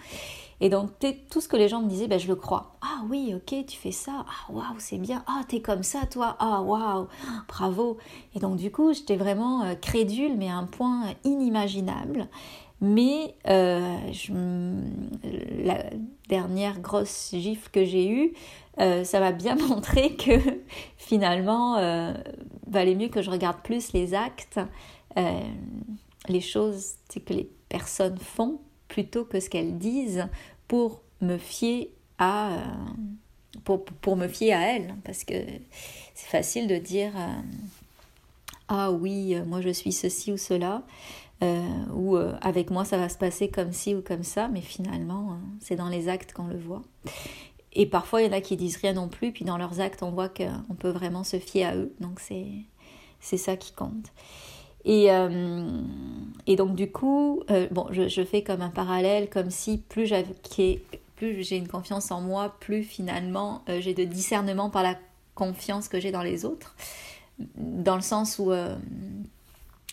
Et 0.62 0.68
donc, 0.68 0.90
tout 1.28 1.40
ce 1.40 1.48
que 1.48 1.56
les 1.56 1.68
gens 1.68 1.82
me 1.82 1.88
disaient, 1.88 2.06
ben, 2.06 2.20
je 2.20 2.28
le 2.28 2.36
crois. 2.36 2.76
Ah 2.82 3.02
oui, 3.10 3.34
ok, 3.34 3.66
tu 3.66 3.76
fais 3.76 3.90
ça. 3.90 4.24
Ah 4.28 4.52
waouh, 4.52 4.76
c'est 4.78 4.96
bien. 4.96 5.24
Ah, 5.26 5.42
t'es 5.48 5.60
comme 5.60 5.82
ça, 5.82 6.06
toi. 6.06 6.36
Ah 6.38 6.62
waouh, 6.62 7.08
bravo. 7.48 7.98
Et 8.36 8.38
donc, 8.38 8.58
du 8.58 8.70
coup, 8.70 8.92
j'étais 8.92 9.16
vraiment 9.16 9.64
euh, 9.64 9.74
crédule, 9.74 10.36
mais 10.38 10.48
à 10.48 10.54
un 10.54 10.66
point 10.66 11.02
inimaginable. 11.24 12.28
Mais 12.80 13.34
euh, 13.48 13.98
la 15.64 15.82
dernière 16.28 16.78
grosse 16.78 17.34
gifle 17.34 17.68
que 17.72 17.84
j'ai 17.84 18.08
eue, 18.08 18.32
euh, 18.78 19.02
ça 19.02 19.18
m'a 19.18 19.32
bien 19.32 19.56
montré 19.68 20.14
que 20.14 20.38
finalement, 20.96 21.74
valait 22.68 22.94
mieux 22.94 23.08
que 23.08 23.20
je 23.20 23.32
regarde 23.32 23.58
plus 23.64 23.92
les 23.94 24.14
actes, 24.14 24.60
les 25.16 26.40
choses 26.40 26.94
que 27.26 27.32
les 27.32 27.50
personnes 27.68 28.18
font 28.18 28.60
plutôt 28.92 29.24
que 29.24 29.40
ce 29.40 29.48
qu'elles 29.48 29.78
disent 29.78 30.28
pour 30.68 31.02
me 31.20 31.38
fier 31.38 31.90
à 32.18 32.54
euh, 32.54 32.64
pour, 33.64 33.84
pour, 33.84 34.16
me 34.16 34.28
fier 34.28 34.52
à 34.54 34.74
elles 34.74 34.94
parce 35.04 35.24
que 35.24 35.34
c'est 36.14 36.28
facile 36.28 36.66
de 36.66 36.76
dire 36.76 37.12
euh, 37.16 37.40
ah 38.68 38.90
oui 38.90 39.36
moi 39.46 39.60
je 39.60 39.68
suis 39.68 39.92
ceci 39.92 40.32
ou 40.32 40.36
cela 40.36 40.82
euh, 41.42 41.84
ou 41.94 42.16
avec 42.16 42.70
moi 42.70 42.84
ça 42.84 42.96
va 42.96 43.08
se 43.08 43.18
passer 43.18 43.48
comme 43.48 43.72
ci 43.72 43.94
ou 43.94 44.02
comme 44.02 44.22
ça 44.22 44.48
mais 44.48 44.60
finalement 44.60 45.38
c'est 45.60 45.76
dans 45.76 45.88
les 45.88 46.08
actes 46.08 46.32
qu'on 46.32 46.46
le 46.46 46.58
voit. 46.58 46.82
Et 47.74 47.86
parfois 47.86 48.22
il 48.22 48.26
y 48.26 48.28
en 48.28 48.36
a 48.36 48.40
qui 48.40 48.56
disent 48.56 48.76
rien 48.76 48.94
non 48.94 49.08
plus 49.08 49.32
puis 49.32 49.44
dans 49.44 49.58
leurs 49.58 49.80
actes 49.80 50.02
on 50.02 50.10
voit 50.10 50.28
qu'on 50.28 50.74
peut 50.78 50.90
vraiment 50.90 51.24
se 51.24 51.38
fier 51.38 51.64
à 51.64 51.76
eux. 51.76 51.94
Donc 52.00 52.20
c'est 52.20 53.36
ça 53.36 53.56
qui 53.56 53.72
compte 53.72 54.12
et, 54.84 55.12
euh, 55.12 55.70
et 56.46 56.56
donc 56.56 56.74
du 56.74 56.90
coup, 56.90 57.42
euh, 57.50 57.68
bon, 57.70 57.86
je, 57.90 58.08
je, 58.08 58.24
fais 58.24 58.42
comme 58.42 58.62
un 58.62 58.70
parallèle, 58.70 59.28
comme 59.28 59.50
si 59.50 59.78
plus 59.78 60.06
j'ai 60.06 61.56
une 61.56 61.68
confiance 61.68 62.10
en 62.10 62.20
moi, 62.20 62.56
plus 62.60 62.82
finalement 62.82 63.62
euh, 63.68 63.80
j'ai 63.80 63.94
de 63.94 64.04
discernement 64.04 64.70
par 64.70 64.82
la 64.82 64.96
confiance 65.34 65.88
que 65.88 66.00
j'ai 66.00 66.10
dans 66.10 66.22
les 66.22 66.44
autres. 66.44 66.74
Dans 67.56 67.96
le 67.96 68.02
sens 68.02 68.38
où, 68.38 68.52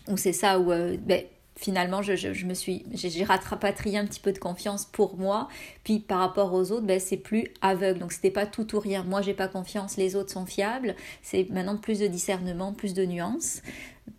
où 0.08 0.18
c'est 0.18 0.34
ça, 0.34 0.60
où 0.60 0.66
ben, 0.66 1.24
finalement 1.56 2.02
je, 2.02 2.16
je, 2.16 2.34
je, 2.34 2.46
me 2.46 2.54
suis 2.54 2.86
j'ai 2.94 3.24
rapatrié 3.24 3.98
un 3.98 4.06
petit 4.06 4.20
peu 4.20 4.34
de 4.34 4.38
confiance 4.38 4.86
pour 4.86 5.18
moi. 5.18 5.48
Puis 5.84 6.00
par 6.00 6.20
rapport 6.20 6.54
aux 6.54 6.72
autres 6.72 6.86
ben, 6.86 7.00
c'est 7.00 7.18
plus 7.18 7.46
aveugle. 7.62 8.00
Donc 8.00 8.12
c'était 8.12 8.32
pas 8.32 8.46
tout 8.46 8.76
ou 8.76 8.80
rien. 8.80 9.04
Moi 9.04 9.22
j'ai 9.22 9.34
pas 9.34 9.48
confiance. 9.48 9.98
Les 9.98 10.16
autres 10.16 10.32
sont 10.32 10.46
fiables. 10.46 10.96
C'est 11.22 11.50
maintenant 11.50 11.78
plus 11.78 12.00
de 12.00 12.08
discernement 12.08 12.74
plus 12.74 12.94
de 12.94 13.06
nuances 13.06 13.62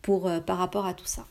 pour, 0.02 0.26
euh, 0.26 0.40
par 0.40 0.58
rapport 0.58 0.86
à 0.86 0.94
tout 0.94 1.06
ça. 1.06 1.24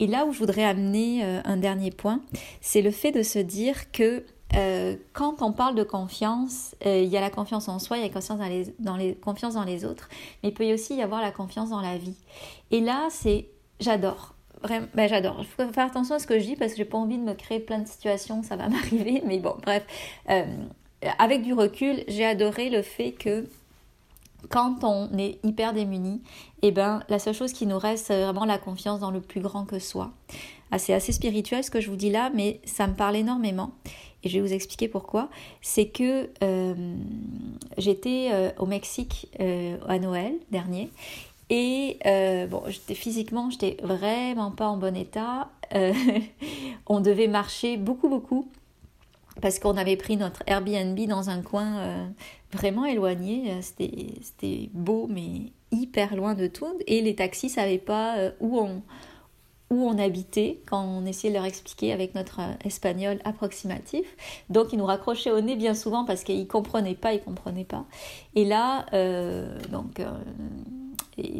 Et 0.00 0.06
là 0.06 0.24
où 0.24 0.32
je 0.32 0.38
voudrais 0.38 0.64
amener 0.64 1.24
euh, 1.24 1.40
un 1.44 1.56
dernier 1.56 1.90
point, 1.90 2.20
c'est 2.60 2.82
le 2.82 2.90
fait 2.90 3.12
de 3.12 3.22
se 3.22 3.38
dire 3.38 3.90
que 3.92 4.24
euh, 4.54 4.96
quand 5.12 5.42
on 5.42 5.52
parle 5.52 5.74
de 5.74 5.82
confiance, 5.82 6.74
il 6.84 7.04
y 7.04 7.16
a 7.16 7.20
la 7.20 7.30
confiance 7.30 7.68
en 7.68 7.78
soi, 7.78 7.98
il 7.98 8.00
y 8.00 8.04
a 8.04 8.06
la 8.08 8.12
confiance 8.12 8.38
dans 8.38 8.48
les, 8.48 8.74
dans 8.78 8.96
les, 8.96 9.14
confiance 9.14 9.54
dans 9.54 9.64
les 9.64 9.84
autres, 9.84 10.08
mais 10.42 10.48
il 10.50 10.54
peut 10.54 10.72
aussi 10.72 10.96
y 10.96 11.02
avoir 11.02 11.20
la 11.20 11.30
confiance 11.30 11.70
dans 11.70 11.82
la 11.82 11.98
vie. 11.98 12.16
Et 12.70 12.80
là, 12.80 13.08
c'est 13.10 13.48
j'adore. 13.78 14.34
Vraiment, 14.62 14.88
ben 14.94 15.08
j'adore. 15.08 15.36
Il 15.40 15.46
faut 15.46 15.72
faire 15.72 15.86
attention 15.86 16.16
à 16.16 16.18
ce 16.18 16.26
que 16.26 16.38
je 16.38 16.44
dis 16.44 16.56
parce 16.56 16.72
que 16.72 16.78
j'ai 16.78 16.84
pas 16.84 16.98
envie 16.98 17.18
de 17.18 17.22
me 17.22 17.34
créer 17.34 17.60
plein 17.60 17.78
de 17.78 17.86
situations, 17.86 18.42
ça 18.42 18.56
va 18.56 18.68
m'arriver, 18.70 19.22
mais 19.26 19.38
bon, 19.38 19.54
bref. 19.62 19.84
avec 21.18 21.42
du 21.42 21.52
recul, 21.52 22.02
j'ai 22.08 22.24
adoré 22.24 22.70
le 22.70 22.82
fait 22.82 23.12
que 23.12 23.46
quand 24.48 24.84
on 24.84 25.16
est 25.18 25.38
hyper 25.44 25.72
démuni, 25.72 26.22
eh 26.62 26.72
ben, 26.72 27.02
la 27.08 27.18
seule 27.18 27.34
chose 27.34 27.52
qui 27.52 27.66
nous 27.66 27.78
reste, 27.78 28.06
c'est 28.06 28.22
vraiment 28.22 28.44
la 28.44 28.58
confiance 28.58 29.00
dans 29.00 29.10
le 29.10 29.20
plus 29.20 29.40
grand 29.40 29.64
que 29.64 29.78
soi. 29.78 30.12
Ah, 30.70 30.78
c'est 30.78 30.92
assez 30.92 31.12
spirituel 31.12 31.64
ce 31.64 31.70
que 31.70 31.80
je 31.80 31.88
vous 31.88 31.96
dis 31.96 32.10
là, 32.10 32.30
mais 32.34 32.60
ça 32.64 32.86
me 32.86 32.94
parle 32.94 33.16
énormément. 33.16 33.72
Et 34.24 34.28
je 34.28 34.38
vais 34.38 34.46
vous 34.46 34.52
expliquer 34.52 34.88
pourquoi. 34.88 35.28
C'est 35.62 35.88
que 35.88 36.28
euh, 36.42 36.94
j'étais 37.76 38.28
euh, 38.32 38.50
au 38.58 38.66
Mexique 38.66 39.28
euh, 39.40 39.78
à 39.86 39.98
Noël 39.98 40.34
dernier 40.50 40.90
Et 41.50 41.98
bon, 42.50 42.62
physiquement, 42.94 43.50
j'étais 43.50 43.76
vraiment 43.82 44.50
pas 44.50 44.68
en 44.68 44.76
bon 44.76 44.96
état. 44.96 45.48
on 46.86 47.00
devait 47.00 47.28
marcher 47.28 47.76
beaucoup, 47.76 48.08
beaucoup 48.08 48.48
parce 49.40 49.58
qu'on 49.58 49.76
avait 49.76 49.96
pris 49.96 50.16
notre 50.16 50.42
Airbnb 50.46 50.98
dans 51.06 51.30
un 51.30 51.42
coin 51.42 52.10
vraiment 52.52 52.84
éloigné. 52.84 53.62
C'était 53.62 54.70
beau, 54.72 55.06
mais 55.08 55.52
hyper 55.70 56.16
loin 56.16 56.34
de 56.34 56.46
tout. 56.46 56.78
Et 56.86 57.00
les 57.00 57.14
taxis 57.14 57.50
savaient 57.50 57.78
pas 57.78 58.16
où 58.40 58.58
on, 58.58 58.82
où 59.70 59.86
on 59.86 59.98
habitait 59.98 60.60
quand 60.66 60.82
on 60.82 61.04
essayait 61.04 61.32
de 61.32 61.36
leur 61.36 61.44
expliquer 61.44 61.92
avec 61.92 62.14
notre 62.14 62.40
euh, 62.40 62.52
espagnol 62.64 63.18
approximatif. 63.24 64.06
Donc 64.48 64.72
ils 64.72 64.78
nous 64.78 64.86
raccrochaient 64.86 65.30
au 65.30 65.40
nez 65.40 65.56
bien 65.56 65.74
souvent 65.74 66.04
parce 66.04 66.24
qu'ils 66.24 66.46
comprenaient 66.46 66.94
pas, 66.94 67.12
ils 67.12 67.20
comprenaient 67.20 67.64
pas. 67.64 67.84
Et 68.34 68.44
là, 68.44 68.86
euh, 68.94 69.58
donc, 69.70 70.00
euh, 70.00 70.10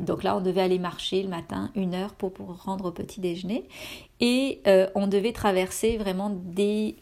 donc 0.00 0.23
là, 0.25 0.37
on 0.37 0.40
devait 0.40 0.61
aller 0.61 0.78
marcher 0.78 1.23
le 1.23 1.28
matin 1.28 1.70
une 1.75 1.94
heure 1.94 2.12
pour, 2.14 2.32
pour 2.32 2.62
rendre 2.62 2.87
au 2.87 2.92
petit 2.92 3.20
déjeuner. 3.20 3.66
Et 4.20 4.61
on 4.97 5.06
devait 5.06 5.32
traverser 5.32 5.97
vraiment 5.97 6.30
des 6.30 6.97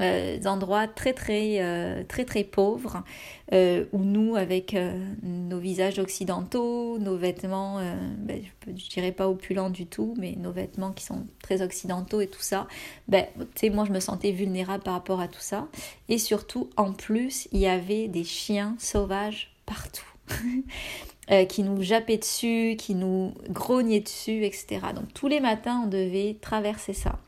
euh, 0.00 0.40
endroits 0.44 0.88
très 0.88 1.12
très 1.12 1.58
euh, 1.60 2.02
très 2.02 2.24
très 2.24 2.42
pauvres 2.42 3.04
euh, 3.52 3.84
où 3.92 3.98
nous 3.98 4.34
avec 4.34 4.76
nos 5.22 5.60
visages 5.60 6.00
occidentaux 6.00 6.98
nos 6.98 7.16
vêtements 7.16 7.80
ben, 8.18 8.42
je, 8.66 8.72
ne 8.72 8.76
dirais 8.76 9.12
pas 9.12 9.28
opulents 9.28 9.70
du 9.70 9.86
tout 9.86 10.16
mais 10.18 10.34
nos 10.36 10.50
vêtements 10.50 10.90
qui 10.90 11.04
sont 11.04 11.28
très 11.40 11.62
occidentaux 11.62 12.20
et 12.20 12.26
tout 12.26 12.42
ça 12.42 12.66
ben 13.06 13.26
tu 13.54 13.70
moi 13.70 13.84
je 13.84 13.92
me 13.92 14.00
sentais 14.00 14.32
vulnérable 14.32 14.82
par 14.82 14.94
rapport 14.94 15.20
à 15.20 15.28
tout 15.28 15.40
ça 15.40 15.68
et 16.08 16.18
surtout 16.18 16.70
en 16.76 16.92
plus 16.92 17.46
il 17.52 17.60
y 17.60 17.68
avait 17.68 18.08
des 18.08 18.24
chiens 18.24 18.74
sauvages 18.80 19.54
partout 19.64 20.10
qui 21.48 21.62
nous 21.62 21.82
jappaient 21.82 22.18
dessus, 22.18 22.74
qui 22.76 22.94
nous 22.94 23.32
grognaient 23.48 24.00
dessus, 24.00 24.44
etc. 24.44 24.80
Donc 24.94 25.14
tous 25.14 25.26
les 25.26 25.40
matins, 25.40 25.84
on 25.84 25.86
devait 25.86 26.36
traverser 26.38 26.92
ça. 26.92 27.18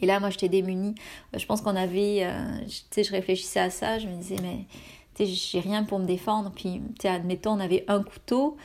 Et 0.00 0.06
là, 0.06 0.20
moi, 0.20 0.30
j'étais 0.30 0.48
démunie. 0.48 0.94
Euh, 1.34 1.38
je 1.38 1.46
pense 1.46 1.60
qu'on 1.60 1.76
avait, 1.76 2.24
euh, 2.24 2.58
tu 2.66 2.82
sais, 2.90 3.04
je 3.04 3.12
réfléchissais 3.12 3.60
à 3.60 3.70
ça, 3.70 3.98
je 3.98 4.06
me 4.06 4.16
disais, 4.16 4.36
mais 4.42 4.66
tu 5.14 5.26
sais, 5.26 5.32
j'ai 5.32 5.60
rien 5.60 5.84
pour 5.84 5.98
me 5.98 6.06
défendre. 6.06 6.52
Puis, 6.54 6.82
tu 6.98 7.02
sais, 7.02 7.08
admettons, 7.08 7.52
on 7.52 7.60
avait 7.60 7.84
un 7.88 8.02
couteau 8.02 8.56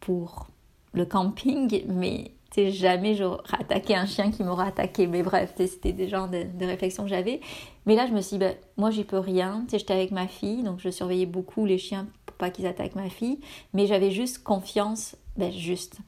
pour 0.00 0.48
le 0.92 1.04
camping, 1.04 1.84
mais 1.88 2.32
tu 2.50 2.62
sais, 2.62 2.70
jamais 2.72 3.14
j'aurais 3.14 3.42
attaqué 3.60 3.94
un 3.94 4.06
chien 4.06 4.32
qui 4.32 4.42
m'aurait 4.42 4.66
attaqué. 4.66 5.06
Mais 5.06 5.22
bref, 5.22 5.52
c'était 5.56 5.92
des 5.92 6.08
genres 6.08 6.28
de, 6.28 6.64
réflexions 6.64 7.04
que 7.04 7.10
j'avais. 7.10 7.40
Mais 7.86 7.94
là, 7.94 8.06
je 8.06 8.12
me 8.12 8.20
suis 8.20 8.36
dit, 8.36 8.38
ben, 8.38 8.56
moi, 8.76 8.90
j'y 8.90 9.04
peux 9.04 9.18
rien. 9.18 9.62
Tu 9.64 9.72
sais, 9.72 9.78
j'étais 9.78 9.94
avec 9.94 10.10
ma 10.10 10.26
fille, 10.26 10.62
donc 10.62 10.80
je 10.80 10.90
surveillais 10.90 11.26
beaucoup 11.26 11.64
les 11.64 11.78
chiens 11.78 12.08
pour 12.26 12.36
pas 12.36 12.50
qu'ils 12.50 12.66
attaquent 12.66 12.96
ma 12.96 13.08
fille. 13.08 13.38
Mais 13.72 13.86
j'avais 13.86 14.10
juste 14.10 14.42
confiance, 14.42 15.16
ben, 15.36 15.52
juste 15.52 16.00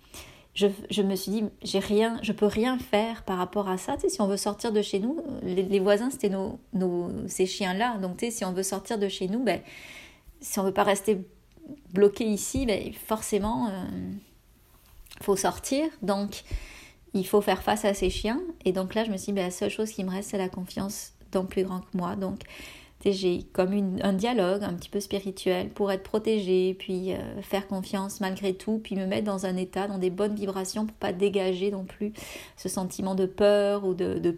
je, 0.55 1.03
me 1.03 1.17
suis 1.17 1.33
dit, 1.33 1.45
j'ai 1.63 1.79
rien, 1.79 2.19
je 2.23 2.33
peux 2.33 2.47
rien 2.47 2.79
faire 2.79 3.23
par 3.23 3.39
rapport 3.39 3.69
à 3.69 3.79
ça. 3.79 3.95
Tu 3.95 4.03
sais, 4.03 4.09
si 4.11 4.21
on 4.21 4.27
veut 4.27 4.37
sortir 4.37 4.71
de 4.73 4.83
chez 4.83 4.99
nous, 4.99 5.19
les, 5.43 5.81
voisins, 5.81 6.11
c'était 6.11 6.29
nos, 6.29 6.61
nos, 6.75 7.11
ces 7.27 7.47
chiens-là. 7.47 7.97
Donc, 7.99 8.19
tu 8.19 8.27
sais, 8.27 8.31
si 8.31 8.45
on 8.45 8.53
veut 8.53 8.63
sortir 8.63 8.99
de 8.99 9.09
chez 9.09 9.29
nous, 9.29 9.43
ben, 9.43 9.61
si 10.41 10.59
on 10.59 10.65
veut 10.65 10.73
pas 10.73 10.83
rester 10.83 11.19
bloqué 11.95 12.25
ici, 12.25 12.67
ben, 12.67 12.93
forcément, 12.93 13.69
euh, 13.69 13.71
faut 15.23 15.37
sortir. 15.37 15.89
Donc, 16.03 16.43
il 17.15 17.27
faut 17.27 17.41
faire 17.41 17.63
face 17.63 17.87
à 17.87 17.95
ces 17.95 18.11
chiens. 18.11 18.41
Et 18.67 18.73
donc 18.73 18.95
là, 18.95 19.05
je 19.05 19.11
me 19.11 19.17
suis 19.17 19.27
dit, 19.27 19.33
ben, 19.33 19.45
la 19.45 19.51
seule 19.51 19.71
chose 19.71 19.91
qui 19.91 20.05
me 20.05 20.11
reste, 20.11 20.31
c'est 20.31 20.39
la 20.39 20.51
confiance 20.51 21.13
dans 21.31 21.47
plus 21.47 21.65
grand 21.65 21.81
que 21.81 21.97
moi. 21.97 22.15
Donc, 22.15 22.41
j'ai 23.11 23.43
comme 23.53 23.99
un 24.01 24.13
dialogue 24.13 24.63
un 24.63 24.75
petit 24.75 24.89
peu 24.89 25.01
spirituel 25.01 25.71
pour 25.71 25.91
être 25.91 26.05
protégée, 26.05 26.77
puis 26.79 27.13
euh, 27.13 27.43
faire 27.43 27.67
confiance 27.67 28.21
malgré 28.21 28.55
tout, 28.55 28.81
puis 28.83 28.95
me 28.95 29.07
mettre 29.07 29.25
dans 29.25 29.45
un 29.45 29.57
état, 29.57 29.89
dans 29.89 29.99
des 29.99 30.11
bonnes 30.11 30.37
vibrations 30.37 30.87
pour 30.87 30.97
pas 30.97 31.13
dégager 31.13 31.73
non 31.73 31.85
plus 31.85 32.13
ce 32.57 32.69
sentiment 32.69 33.17
de 33.17 33.27
peur 33.27 33.85
ou 33.85 33.95
de, 33.95 34.31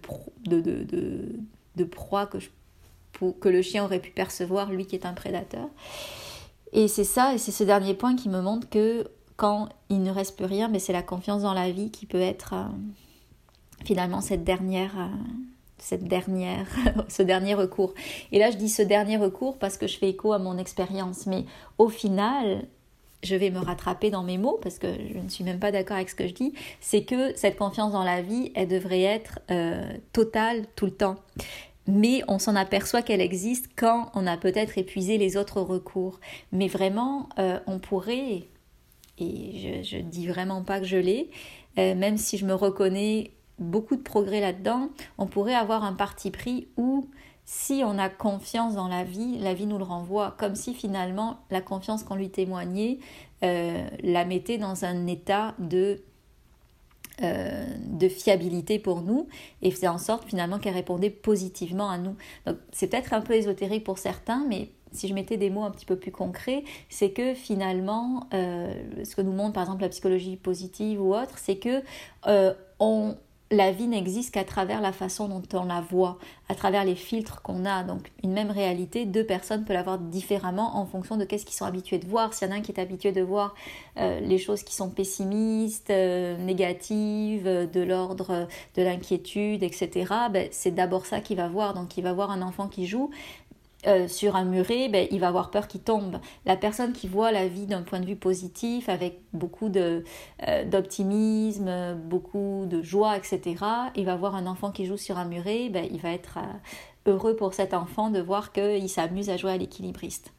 proie 1.85 2.27
que, 2.27 3.49
le 3.49 3.63
chien 3.63 3.85
aurait 3.85 4.01
pu 4.01 4.11
percevoir, 4.11 4.73
lui 4.73 4.87
qui 4.87 4.97
est 4.97 5.05
un 5.05 5.13
prédateur. 5.13 5.69
Et 6.73 6.89
c'est 6.89 7.05
ça, 7.05 7.35
et 7.35 7.39
c'est 7.39 7.53
ce 7.53 7.65
dernier 7.65 7.93
point 7.93 8.17
qui 8.17 8.31
me 8.31 8.41
montre 8.41 8.69
que 8.71 9.07
quand 9.37 9.69
il 9.91 10.03
ne 10.03 10.11
reste 10.11 10.37
plus 10.37 10.47
rien, 10.47 10.69
mais 10.69 10.79
c'est 10.79 10.95
la 10.95 11.03
confiance 11.03 11.43
dans 11.43 11.55
la 11.55 11.71
vie 11.71 11.91
qui 11.91 12.07
peut 12.07 12.21
être 12.21 12.55
euh, 12.55 12.65
finalement 13.85 14.23
cette 14.23 14.43
dernière... 14.43 14.99
Euh, 14.99 15.54
cette 15.79 16.05
dernière, 16.05 16.67
ce 17.09 17.23
dernier 17.23 17.55
recours. 17.55 17.95
Et 18.33 18.39
là, 18.39 18.51
je 18.51 18.57
dis 18.57 18.69
ce 18.69 18.83
dernier 18.83 19.17
recours 19.17 19.59
parce 19.59 19.77
que 19.77 19.87
je 19.87 19.99
fais 19.99 20.11
écho 20.11 20.33
à 20.33 20.39
mon 20.39 20.59
expérience. 20.59 21.27
Mais 21.27 21.45
au 21.79 21.89
final, 21.89 22.67
je 23.23 23.37
vais 23.37 23.51
me 23.51 23.59
rattraper 23.59 24.11
dans 24.11 24.23
mes 24.23 24.39
mots 24.39 24.59
parce 24.63 24.79
que 24.79 24.89
je 25.13 25.19
ne 25.19 25.29
suis 25.29 25.45
même 25.45 25.59
pas 25.59 25.73
d'accord 25.73 25.97
avec 25.97 26.11
ce 26.11 26.15
que 26.15 26.29
je 26.29 26.35
dis. 26.35 26.55
C'est 26.81 27.05
que 27.05 27.37
cette 27.37 27.57
confiance 27.57 27.93
dans 27.93 28.05
la 28.05 28.23
vie, 28.23 28.53
elle 28.55 28.69
devrait 28.69 29.03
être 29.03 29.41
euh, 29.51 29.93
totale 30.13 30.67
tout 30.77 30.87
le 30.87 30.95
temps. 30.95 31.17
Mais 31.87 32.23
on 32.29 32.39
s'en 32.39 32.57
aperçoit 32.57 33.03
qu'elle 33.03 33.21
existe 33.21 33.69
quand 33.77 34.11
on 34.15 34.27
a 34.27 34.37
peut-être 34.37 34.79
épuisé 34.79 35.19
les 35.19 35.37
autres 35.37 35.61
recours. 35.61 36.19
Mais 36.53 36.69
vraiment, 36.69 37.29
euh, 37.39 37.59
on 37.67 37.79
pourrait, 37.79 38.45
et 39.19 39.83
je, 39.85 39.97
ne 39.97 40.03
dis 40.03 40.27
vraiment 40.27 40.63
pas 40.63 40.81
que 40.81 40.87
je 40.87 40.97
l'ai, 40.97 41.31
euh, 41.79 41.95
même 41.95 42.17
si 42.17 42.39
je 42.39 42.47
me 42.47 42.55
reconnais 42.55 43.33
beaucoup 43.59 43.97
de 43.97 44.03
progrès 44.03 44.41
là-dedans, 44.41 44.89
on 45.19 45.27
pourrait 45.27 45.55
avoir 45.55 45.85
un 45.85 45.95
parti 45.95 46.31
pris 46.31 46.69
où 46.77 47.09
si 47.45 47.83
on 47.85 47.99
a 47.99 48.09
confiance 48.09 48.75
dans 48.75 48.89
la 48.89 49.05
vie, 49.05 49.39
la 49.39 49.55
vie 49.55 49.67
nous 49.67 49.79
le 49.79 49.85
renvoie, 49.85 50.35
comme 50.39 50.55
si 50.55 50.75
finalement 50.75 51.39
la 51.51 51.61
confiance 51.61 52.03
qu'on 52.03 52.15
lui 52.15 52.31
témoignait 52.31 52.99
euh, 53.43 53.87
la 54.03 54.25
mettait 54.25 54.57
dans 54.57 54.87
un 54.87 55.07
état 55.07 55.55
de, 55.59 56.01
euh, 57.23 57.67
de 57.87 58.09
fiabilité 58.09 58.79
pour 58.79 59.03
nous 59.03 59.29
et 59.61 59.71
faisait 59.71 59.89
en 59.89 59.99
sorte 59.99 60.25
finalement 60.25 60.59
qu'elle 60.59 60.75
répondait 60.75 61.11
positivement 61.11 61.91
à 61.91 61.99
nous. 61.99 62.17
Donc 62.47 62.57
c'est 62.73 62.87
peut-être 62.87 63.13
un 63.13 63.21
peu 63.21 63.35
ésotérique 63.35 63.85
pour 63.85 63.99
certains, 63.99 64.47
mais 64.49 64.71
si 64.93 65.09
je 65.09 65.13
mettais 65.13 65.37
des 65.37 65.51
mots 65.51 65.65
un 65.65 65.71
petit 65.71 65.87
peu 65.87 65.97
plus 65.97 66.13
concrets, 66.13 66.65
c'est 66.89 67.11
que 67.11 67.35
finalement, 67.35 68.29
euh, 68.33 68.73
ce 69.05 69.17
que 69.17 69.23
nous 69.23 69.33
montre 69.33 69.53
par 69.53 69.65
exemple 69.65 69.83
la 69.83 69.89
psychologie 69.91 70.37
positive 70.37 71.03
ou 71.03 71.15
autre, 71.15 71.37
c'est 71.37 71.57
que 71.57 71.83
on, 72.79 73.17
la 73.51 73.73
vie 73.73 73.87
n'existe 73.87 74.33
qu'à 74.33 74.45
travers 74.45 74.81
la 74.81 74.93
façon 74.93 75.29
dont 75.29 75.43
on 75.53 75.65
la 75.65 75.81
voit, 75.81 76.19
à 76.49 76.55
travers 76.55 76.85
les 76.85 76.95
filtres 76.95 77.43
qu'on 77.43 77.65
a. 77.65 77.83
Donc 77.85 78.11
une 78.23 78.33
même 78.33 78.51
réalité, 78.51 79.05
deux 79.05 79.25
personnes 79.25 79.65
peuvent 79.65 79.77
la 79.77 79.83
voir 79.83 79.99
différemment 79.99 80.77
en 80.79 80.87
fonction 80.87 81.17
de 81.17 81.25
qu'est-ce 81.25 81.45
qu'ils 81.45 81.57
sont 81.57 81.65
habitués 81.65 81.99
de 81.99 82.07
voir. 82.07 82.33
S'il 82.33 82.49
y 82.49 82.51
en 82.51 82.55
a 82.55 82.59
un 82.59 82.61
qui 82.63 82.73
est 82.73 82.81
habitué 82.81 83.13
de 83.13 83.23
voir 83.23 83.55
euh, 83.99 84.21
les 84.21 84.39
choses 84.39 84.63
qui 84.63 84.75
sont 84.75 84.91
pessimistes, 84.91 85.91
euh, 85.91 86.37
négatives, 86.39 87.45
de 87.45 87.81
l'ordre 87.83 88.49
de 88.77 88.83
l'inquiétude, 88.83 89.63
etc., 89.63 90.13
ben, 90.31 90.49
c'est 90.51 90.75
d'abord 90.75 91.07
ça 91.07 91.21
qu'il 91.21 91.37
va 91.37 91.49
voir. 91.49 91.75
Donc 91.75 91.97
il 91.97 92.03
va 92.03 92.13
voir 92.13 92.31
un 92.31 92.43
enfant 92.43 92.69
qui 92.69 92.87
joue, 92.87 93.11
euh, 93.87 94.09
sur 94.09 94.37
un 94.37 94.45
muret, 94.45 94.89
ben, 94.89 95.07
il 95.11 95.21
va 95.21 95.29
avoir 95.29 95.51
peur 95.51 95.69
qu'il 95.69 95.83
tombe. 95.83 96.19
La 96.47 96.57
personne 96.57 96.93
qui 96.93 97.09
voit 97.09 97.33
la 97.33 97.49
vie 97.49 97.67
d'un 97.67 97.83
point 97.83 98.01
de 98.01 98.07
vue 98.07 98.17
positif, 98.17 98.89
avec 98.89 99.21
beaucoup 99.33 99.71
euh, 99.77 100.03
d'optimisme, 100.65 101.95
beaucoup 101.95 102.67
de 102.67 102.83
joie, 102.83 103.17
etc., 103.17 103.57
il 103.95 104.05
va 104.07 104.17
voir 104.17 104.35
un 104.35 104.47
enfant 104.47 104.71
qui 104.71 104.87
joue 104.87 104.97
sur 104.97 105.19
un 105.19 105.25
muret, 105.25 105.69
ben, 105.69 105.87
il 105.91 106.01
va 106.01 106.11
être 106.11 106.39
euh, 106.39 107.13
heureux 107.13 107.37
pour 107.37 107.55
cet 107.55 107.75
enfant 107.75 108.11
de 108.11 108.21
voir 108.21 108.53
qu'il 108.53 108.89
s'amuse 108.89 109.31
à 109.31 109.37
jouer 109.37 109.53
à 109.53 109.57
l'équilibriste. 109.57 110.33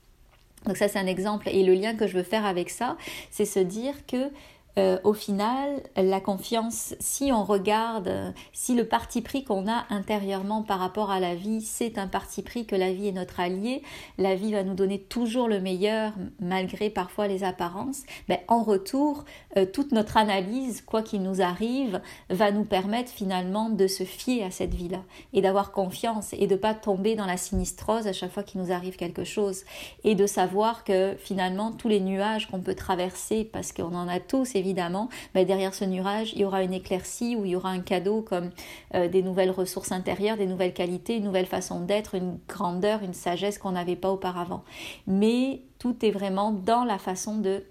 Donc 0.66 0.78
ça 0.78 0.88
c'est 0.88 1.00
un 1.00 1.06
exemple. 1.06 1.48
Et 1.50 1.64
le 1.64 1.74
lien 1.74 1.96
que 1.96 2.08
je 2.08 2.18
veux 2.18 2.24
faire 2.24 2.46
avec 2.46 2.70
ça, 2.70 2.98
c'est 3.30 3.46
se 3.46 3.60
dire 3.60 3.94
que 4.08 4.32
euh, 4.78 4.98
au 5.04 5.14
final, 5.14 5.82
la 5.96 6.20
confiance, 6.20 6.96
si 7.00 7.32
on 7.32 7.44
regarde, 7.44 8.34
si 8.52 8.76
le 8.76 8.86
parti 8.86 9.22
pris 9.22 9.44
qu'on 9.46 9.70
a 9.70 9.86
intérieurement 9.90 10.64
par 10.64 10.80
rapport 10.80 11.12
à 11.12 11.20
la 11.20 11.34
vie, 11.34 11.62
c'est 11.62 11.98
un 11.98 12.08
parti 12.08 12.42
pris 12.42 12.66
que 12.66 12.76
la 12.76 12.92
vie 12.92 13.08
est 13.08 13.14
notre 13.14 13.40
allié, 13.40 13.84
la 14.18 14.36
vie 14.36 14.52
va 14.52 14.64
nous 14.64 14.74
donner 14.74 15.00
toujours 15.00 15.48
le 15.48 15.62
meilleur 15.62 16.12
malgré 16.40 16.90
parfois 16.90 17.28
les 17.28 17.44
apparences, 17.44 18.04
ben, 18.28 18.38
en 18.48 18.64
retour, 18.64 19.24
euh, 19.58 19.66
toute 19.66 19.94
notre 19.94 20.18
analyse, 20.18 20.82
quoi 20.82 21.02
qu'il 21.02 21.22
nous 21.22 21.42
arrive, 21.42 22.02
va 22.30 22.52
nous 22.52 22.66
permettre 22.66 23.12
finalement 23.12 23.70
de 23.70 23.88
se 23.88 24.04
fier 24.04 24.44
à 24.44 24.52
cette 24.52 24.74
vie-là 24.74 25.04
et 25.34 25.42
d'avoir 25.42 25.72
confiance 25.72 26.34
et 26.34 26.48
de 26.48 26.56
pas 26.56 26.74
tomber 26.74 27.16
dans 27.16 27.26
la 27.26 27.38
sinistrose 27.38 28.08
à 28.08 28.14
chaque 28.14 28.32
fois 28.32 28.44
qu'il 28.44 28.60
nous 28.60 28.72
arrive 28.72 28.98
quelque 28.98 29.24
chose 29.24 29.64
et 30.04 30.16
de 30.16 30.28
savoir 30.28 30.84
que 30.84 31.16
finalement 31.18 31.72
tous 31.72 31.88
les 31.88 32.02
nuages 32.02 32.48
qu'on 32.50 32.60
peut 32.60 32.76
traverser 32.76 33.46
parce 33.46 33.72
qu'on 33.72 33.96
en 33.96 34.08
a 34.08 34.20
tous 34.20 34.56
évidemment, 34.66 35.10
bah, 35.34 35.46
derrière 35.46 35.74
ce 35.74 35.86
nuage, 35.86 36.34
il 36.34 36.40
y 36.40 36.46
aura 36.46 36.64
une 36.64 36.74
éclaircie 36.74 37.36
ou 37.36 37.46
il 37.46 37.52
y 37.52 37.56
aura 37.56 37.70
un 37.70 37.80
cadeau 37.80 38.22
comme 38.22 38.50
euh, 38.96 39.08
des 39.08 39.22
nouvelles 39.22 39.52
ressources 39.52 39.92
intérieures, 39.92 40.38
des 40.38 40.48
nouvelles 40.48 40.74
qualités, 40.74 41.18
une 41.18 41.26
nouvelle 41.26 41.46
façon 41.46 41.82
d'être, 41.82 42.16
une 42.16 42.40
grandeur, 42.48 43.04
une 43.04 43.14
sagesse 43.14 43.58
qu'on 43.60 43.72
n'avait 43.72 43.96
pas 43.96 44.12
auparavant. 44.12 44.64
Mais 45.06 45.62
tout 45.78 46.04
est 46.04 46.12
vraiment 46.12 46.52
dans 46.52 46.84
la 46.84 46.98
façon 46.98 47.38
de 47.38 47.64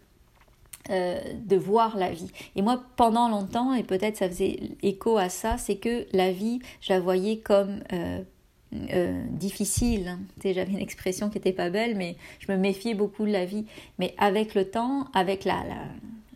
euh, 0.91 1.19
de 1.47 1.57
voir 1.57 1.97
la 1.97 2.11
vie. 2.11 2.31
Et 2.57 2.63
moi, 2.63 2.83
pendant 2.97 3.31
longtemps, 3.31 3.73
et 3.73 3.83
peut-être 3.83 4.19
ça 4.19 4.29
faisait 4.29 4.61
écho 4.83 5.17
à 5.17 5.31
ça, 5.31 5.57
c'est 5.57 5.77
que 5.77 6.07
la 6.13 6.31
vie, 6.31 6.59
je 6.83 6.93
la 6.93 7.01
voyais 7.01 7.39
comme 7.39 7.81
euh, 7.95 9.25
difficile. 9.31 10.19
J'avais 10.45 10.73
une 10.73 10.79
expression 10.79 11.31
qui 11.31 11.39
n'était 11.39 11.55
pas 11.55 11.71
belle, 11.71 11.97
mais 11.97 12.17
je 12.41 12.53
me 12.53 12.59
méfiais 12.59 12.93
beaucoup 12.95 13.25
de 13.25 13.31
la 13.31 13.47
vie. 13.47 13.65
Mais 13.99 14.15
avec 14.19 14.55
le 14.55 14.69
temps, 14.69 15.07
avec 15.15 15.47
la, 15.47 15.63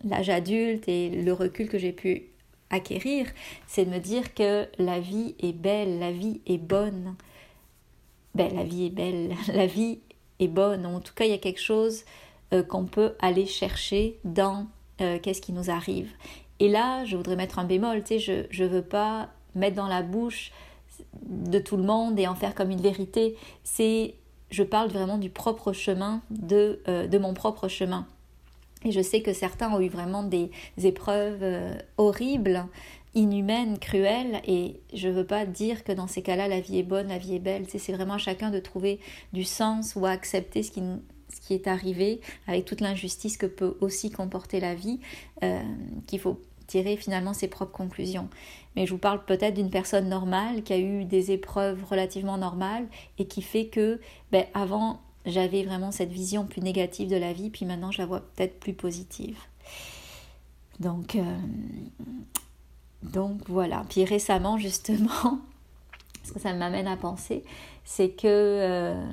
l'âge 0.03 0.29
adulte 0.29 0.87
et 0.87 1.09
le 1.09 1.33
recul 1.33 1.69
que 1.69 1.77
j'ai 1.77 1.91
pu 1.91 2.27
acquérir, 2.69 3.27
c'est 3.67 3.85
de 3.85 3.89
me 3.89 3.99
dire 3.99 4.33
que 4.33 4.67
la 4.77 4.99
vie 4.99 5.35
est 5.39 5.53
belle, 5.53 5.99
la 5.99 6.11
vie 6.11 6.41
est 6.45 6.57
bonne. 6.57 7.15
Ben, 8.35 8.53
la 8.55 8.63
vie 8.63 8.85
est 8.85 8.91
belle, 8.91 9.33
la 9.53 9.65
vie 9.65 9.99
est 10.39 10.47
bonne. 10.47 10.85
En 10.85 10.99
tout 10.99 11.13
cas, 11.13 11.25
il 11.25 11.31
y 11.31 11.33
a 11.33 11.39
quelque 11.39 11.61
chose 11.61 12.03
euh, 12.53 12.63
qu'on 12.63 12.85
peut 12.85 13.15
aller 13.19 13.45
chercher 13.45 14.19
dans 14.23 14.67
euh, 15.01 15.19
qu'est-ce 15.19 15.41
qui 15.41 15.53
nous 15.53 15.69
arrive. 15.69 16.11
Et 16.59 16.69
là, 16.69 17.05
je 17.05 17.15
voudrais 17.15 17.35
mettre 17.35 17.59
un 17.59 17.63
bémol, 17.63 18.03
tu 18.03 18.19
sais, 18.19 18.47
je 18.49 18.63
ne 18.63 18.69
veux 18.69 18.81
pas 18.81 19.29
mettre 19.55 19.75
dans 19.75 19.87
la 19.87 20.01
bouche 20.01 20.51
de 21.23 21.59
tout 21.59 21.77
le 21.77 21.83
monde 21.83 22.19
et 22.19 22.27
en 22.27 22.35
faire 22.35 22.53
comme 22.53 22.71
une 22.71 22.81
vérité. 22.81 23.37
C'est, 23.63 24.15
je 24.51 24.63
parle 24.63 24.89
vraiment 24.89 25.17
du 25.17 25.29
propre 25.29 25.73
chemin, 25.73 26.21
de, 26.29 26.81
euh, 26.87 27.07
de 27.07 27.17
mon 27.17 27.33
propre 27.33 27.67
chemin. 27.67 28.07
Et 28.85 28.91
je 28.91 29.01
sais 29.01 29.21
que 29.21 29.33
certains 29.33 29.71
ont 29.73 29.81
eu 29.81 29.89
vraiment 29.89 30.23
des 30.23 30.51
épreuves 30.77 31.43
euh, 31.43 31.73
horribles, 31.97 32.65
inhumaines, 33.15 33.79
cruelles, 33.79 34.41
et 34.47 34.79
je 34.93 35.07
ne 35.07 35.13
veux 35.13 35.25
pas 35.25 35.45
dire 35.45 35.83
que 35.83 35.91
dans 35.91 36.07
ces 36.07 36.21
cas-là, 36.21 36.47
la 36.47 36.59
vie 36.59 36.79
est 36.79 36.83
bonne, 36.83 37.07
la 37.07 37.17
vie 37.17 37.35
est 37.35 37.39
belle. 37.39 37.65
C'est 37.67 37.91
vraiment 37.91 38.13
à 38.13 38.19
chacun 38.19 38.51
de 38.51 38.59
trouver 38.59 38.99
du 39.33 39.43
sens 39.43 39.95
ou 39.95 40.05
à 40.05 40.11
accepter 40.11 40.63
ce 40.63 40.71
qui, 40.71 40.81
ce 41.29 41.41
qui 41.41 41.53
est 41.53 41.67
arrivé 41.67 42.21
avec 42.47 42.65
toute 42.65 42.81
l'injustice 42.81 43.37
que 43.37 43.47
peut 43.47 43.77
aussi 43.81 44.11
comporter 44.11 44.59
la 44.59 44.75
vie, 44.75 44.99
euh, 45.43 45.61
qu'il 46.07 46.19
faut 46.19 46.39
tirer 46.67 46.97
finalement 46.97 47.33
ses 47.33 47.47
propres 47.47 47.71
conclusions. 47.71 48.29
Mais 48.75 48.85
je 48.85 48.91
vous 48.91 48.99
parle 48.99 49.25
peut-être 49.25 49.55
d'une 49.55 49.71
personne 49.71 50.07
normale 50.07 50.61
qui 50.63 50.71
a 50.71 50.77
eu 50.77 51.03
des 51.03 51.31
épreuves 51.31 51.83
relativement 51.83 52.37
normales 52.37 52.87
et 53.17 53.25
qui 53.25 53.41
fait 53.41 53.65
que 53.65 53.99
ben, 54.31 54.45
avant 54.53 55.01
j'avais 55.25 55.63
vraiment 55.63 55.91
cette 55.91 56.11
vision 56.11 56.45
plus 56.45 56.61
négative 56.61 57.09
de 57.09 57.15
la 57.15 57.33
vie, 57.33 57.49
puis 57.49 57.65
maintenant 57.65 57.91
je 57.91 57.99
la 57.99 58.05
vois 58.05 58.21
peut-être 58.21 58.59
plus 58.59 58.73
positive. 58.73 59.37
Donc, 60.79 61.15
euh, 61.15 61.37
donc 63.03 63.41
voilà. 63.47 63.83
Puis 63.89 64.05
récemment, 64.05 64.57
justement, 64.57 65.39
ce 66.23 66.31
que 66.31 66.39
ça 66.39 66.53
m'amène 66.53 66.87
à 66.87 66.95
penser, 66.95 67.43
c'est 67.83 68.09
que 68.09 68.27
euh, 68.27 69.05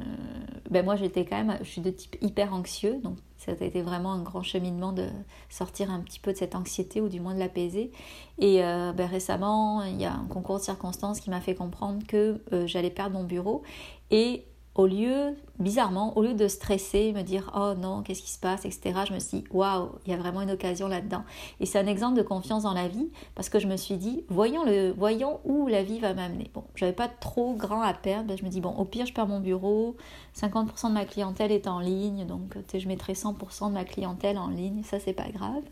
ben 0.71 0.85
moi 0.85 0.97
j'étais 0.97 1.25
quand 1.25 1.43
même, 1.43 1.59
je 1.63 1.69
suis 1.69 1.81
de 1.81 1.91
type 1.91 2.17
hyper 2.21 2.53
anxieux, 2.53 3.01
donc 3.03 3.17
ça 3.39 3.53
a 3.53 3.65
été 3.65 3.83
vraiment 3.83 4.13
un 4.13 4.23
grand 4.23 4.43
cheminement 4.43 4.93
de 4.93 5.09
sortir 5.49 5.91
un 5.91 6.01
petit 6.01 6.19
peu 6.19 6.33
de 6.33 6.37
cette 6.37 6.55
anxiété 6.55 7.01
ou 7.01 7.09
du 7.09 7.21
moins 7.21 7.35
de 7.35 7.39
l'apaiser. 7.39 7.91
Et 8.39 8.65
euh, 8.65 8.93
ben 8.93 9.07
récemment, 9.07 9.83
il 9.83 10.01
y 10.01 10.05
a 10.05 10.13
un 10.13 10.27
concours 10.27 10.59
de 10.59 10.65
circonstances 10.65 11.21
qui 11.21 11.31
m'a 11.31 11.41
fait 11.41 11.55
comprendre 11.55 12.05
que 12.07 12.41
j'allais 12.67 12.91
perdre 12.91 13.17
mon 13.17 13.25
bureau 13.25 13.63
et 14.11 14.45
au 14.77 14.87
lieu, 14.87 15.35
bizarrement, 15.59 16.17
au 16.19 16.23
lieu 16.23 16.35
de 16.35 16.49
stresser, 16.49 17.13
me 17.13 17.23
dire 17.23 17.51
oh 17.57 17.73
non, 17.79 18.03
qu'est-ce 18.03 18.23
qui 18.23 18.31
se 18.31 18.39
passe, 18.39 18.67
etc., 18.67 18.93
je 19.09 19.15
me 19.15 19.19
suis 19.19 19.39
dit 19.39 19.45
waouh, 19.51 19.89
il 20.05 20.13
y 20.13 20.15
a 20.15 20.19
vraiment 20.19 20.43
une 20.43 20.51
occasion 20.51 20.87
là-dedans. 20.87 21.25
Et 21.61 21.67
c'est 21.67 21.79
un 21.79 21.87
exemple 21.87 22.17
de 22.17 22.23
confiance 22.23 22.65
dans 22.65 22.75
la 22.75 22.87
vie 22.87 23.09
parce 23.35 23.49
que 23.49 23.59
je 23.59 23.67
me 23.67 23.77
suis 23.77 23.97
dit 23.97 24.25
voyons, 24.29 24.65
le, 24.65 24.93
voyons 24.93 25.41
où 25.45 25.67
la 25.67 25.83
vie 25.83 25.99
va 25.99 26.13
m'amener. 26.13 26.51
Bon, 26.53 26.65
j'avais 26.75 26.93
pas 26.93 27.09
trop 27.09 27.55
grand 27.55 27.81
à 27.81 27.95
perdre, 27.95 28.37
je 28.37 28.45
me 28.45 28.51
dis 28.51 28.61
bon, 28.61 28.75
au 28.77 28.85
pire, 28.85 29.07
je 29.07 29.15
perds 29.15 29.29
mon 29.29 29.41
bureau, 29.41 29.97
50% 30.39 30.89
de 30.89 30.93
ma 30.93 31.07
clientèle 31.07 31.53
est 31.53 31.67
en 31.69 31.81
ligne, 31.81 32.27
donc 32.27 32.57
je 32.73 32.87
mettrai 32.87 33.15
100% 33.15 33.69
de 33.69 33.75
ma 33.75 33.85
clientèle 33.85 34.37
en 34.37 34.49
ligne, 34.49 34.83
ça 34.83 35.01
c'est 35.01 35.15
pas 35.15 35.31
grave. 35.31 35.63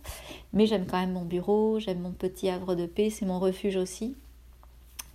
Mais 0.54 0.66
j'aime 0.66 0.86
quand 0.86 0.98
même 0.98 1.12
mon 1.12 1.24
bureau, 1.24 1.78
j'aime 1.78 2.00
mon 2.00 2.12
petit 2.12 2.48
havre 2.48 2.74
de 2.74 2.86
paix, 2.86 3.10
c'est 3.10 3.26
mon 3.26 3.38
refuge 3.38 3.76
aussi 3.76 4.16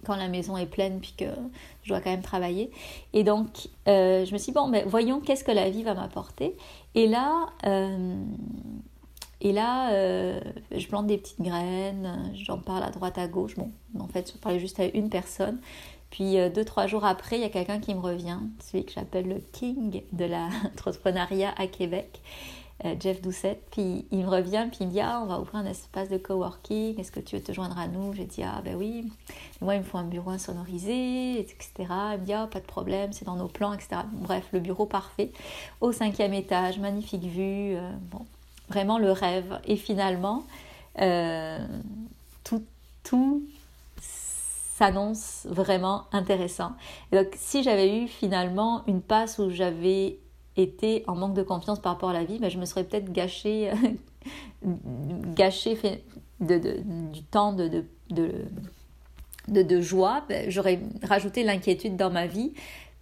quand 0.05 0.15
la 0.15 0.27
maison 0.27 0.57
est 0.57 0.65
pleine 0.65 0.99
puis 0.99 1.13
que 1.17 1.25
je 1.83 1.89
dois 1.89 2.01
quand 2.01 2.11
même 2.11 2.21
travailler. 2.21 2.71
Et 3.13 3.23
donc, 3.23 3.67
euh, 3.87 4.25
je 4.25 4.33
me 4.33 4.37
suis 4.37 4.51
dit, 4.51 4.55
bon, 4.55 4.67
mais 4.67 4.83
voyons 4.85 5.19
qu'est-ce 5.19 5.43
que 5.43 5.51
la 5.51 5.69
vie 5.69 5.83
va 5.83 5.93
m'apporter. 5.93 6.55
Et 6.95 7.07
là, 7.07 7.47
euh, 7.65 8.23
et 9.41 9.51
là 9.51 9.91
euh, 9.93 10.39
je 10.71 10.87
plante 10.87 11.07
des 11.07 11.17
petites 11.17 11.41
graines, 11.41 12.31
j'en 12.33 12.57
parle 12.57 12.83
à 12.83 12.89
droite, 12.89 13.17
à 13.17 13.27
gauche. 13.27 13.55
Bon, 13.55 13.71
en 13.99 14.07
fait, 14.07 14.31
je 14.33 14.37
parlais 14.37 14.59
juste 14.59 14.79
à 14.79 14.85
une 14.85 15.09
personne. 15.09 15.59
Puis 16.09 16.37
deux, 16.55 16.65
trois 16.65 16.87
jours 16.87 17.05
après, 17.05 17.37
il 17.37 17.41
y 17.41 17.45
a 17.45 17.49
quelqu'un 17.49 17.79
qui 17.79 17.93
me 17.93 17.99
revient, 17.99 18.39
celui 18.59 18.83
que 18.83 18.91
j'appelle 18.91 19.27
le 19.27 19.43
king 19.51 20.01
de 20.11 20.25
l'entrepreneuriat 20.73 21.53
à 21.55 21.67
Québec. 21.67 22.19
Euh, 22.85 22.95
Jeff 22.97 23.21
Doucette. 23.21 23.61
Puis 23.71 24.05
il 24.11 24.19
me 24.19 24.29
revient, 24.29 24.67
puis 24.69 24.79
il 24.81 24.87
me 24.87 24.91
dit 24.91 25.01
Ah, 25.01 25.19
on 25.21 25.25
va 25.25 25.39
ouvrir 25.39 25.57
un 25.57 25.65
espace 25.65 26.07
de 26.09 26.17
coworking, 26.17 26.97
est-ce 26.97 27.11
que 27.11 27.19
tu 27.19 27.35
veux 27.35 27.43
te 27.43 27.51
joindre 27.51 27.77
à 27.77 27.87
nous? 27.87 28.13
J'ai 28.13 28.25
dit 28.25 28.41
Ah, 28.43 28.61
ben 28.63 28.75
oui. 28.75 29.11
moi, 29.61 29.75
il 29.75 29.79
me 29.79 29.83
faut 29.83 29.97
un 29.97 30.05
bureau 30.05 30.29
insonorisé, 30.29 31.39
etc. 31.39 31.69
Il 32.13 32.21
me 32.21 32.25
dit 32.25 32.33
Ah, 32.33 32.47
pas 32.49 32.61
de 32.61 32.65
problème, 32.65 33.11
c'est 33.11 33.25
dans 33.25 33.35
nos 33.35 33.49
plans, 33.49 33.73
etc. 33.73 34.01
Bref, 34.13 34.47
le 34.53 34.59
bureau 34.61 34.85
parfait, 34.85 35.31
au 35.81 35.91
cinquième 35.91 36.33
étage, 36.33 36.79
magnifique 36.79 37.23
vue. 37.23 37.75
Euh, 37.75 37.91
bon, 38.11 38.25
vraiment 38.69 38.97
le 38.97 39.11
rêve. 39.11 39.59
Et 39.65 39.75
finalement, 39.75 40.43
euh, 41.01 41.59
tout, 42.45 42.63
tout 43.03 43.43
s'annonce 43.99 45.45
vraiment 45.49 46.05
intéressant. 46.13 46.71
donc, 47.11 47.27
si 47.35 47.61
j'avais 47.63 48.03
eu 48.03 48.07
finalement 48.07 48.83
une 48.87 49.01
passe 49.01 49.37
où 49.37 49.49
j'avais 49.49 50.17
été 50.57 51.03
en 51.07 51.15
manque 51.15 51.33
de 51.33 51.43
confiance 51.43 51.79
par 51.79 51.93
rapport 51.93 52.09
à 52.09 52.13
la 52.13 52.23
vie, 52.23 52.39
ben, 52.39 52.49
je 52.49 52.57
me 52.57 52.65
serais 52.65 52.83
peut-être 52.83 53.11
gâché, 53.11 53.71
gâché 55.35 55.75
fait 55.75 56.03
de, 56.39 56.81
du 57.11 57.23
temps 57.23 57.53
de, 57.53 57.85
de, 58.09 58.33
de, 59.47 59.81
joie. 59.81 60.23
Ben, 60.27 60.49
j'aurais 60.49 60.79
rajouté 61.03 61.43
l'inquiétude 61.43 61.95
dans 61.95 62.09
ma 62.09 62.27
vie 62.27 62.53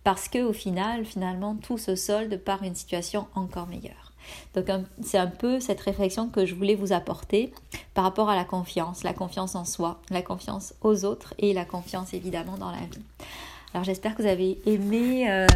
parce 0.04 0.30
que 0.30 0.44
au 0.44 0.54
final, 0.54 1.06
finalement, 1.06 1.56
tout 1.56 1.78
se 1.78 1.96
solde 1.96 2.38
par 2.38 2.64
une 2.64 2.76
situation 2.76 3.28
encore 3.36 3.68
meilleure. 3.68 4.14
Donc 4.56 4.66
c'est 5.02 5.18
un 5.18 5.28
peu 5.28 5.60
cette 5.60 5.80
réflexion 5.80 6.30
que 6.30 6.46
je 6.46 6.56
voulais 6.56 6.76
vous 6.76 6.94
apporter 6.94 7.54
par 7.94 8.04
rapport 8.04 8.30
à 8.30 8.36
la 8.36 8.44
confiance, 8.44 9.04
la 9.04 9.14
confiance 9.14 9.56
en 9.56 9.66
soi, 9.66 10.02
la 10.10 10.22
confiance 10.22 10.74
aux 10.82 11.06
autres 11.06 11.34
et 11.38 11.54
la 11.54 11.66
confiance 11.66 12.14
évidemment 12.14 12.58
dans 12.58 12.72
la 12.72 12.78
vie. 12.78 13.04
Alors 13.74 13.84
j'espère 13.84 14.16
que 14.16 14.22
vous 14.22 14.28
avez 14.28 14.60
aimé 14.66 15.30
euh, 15.30 15.48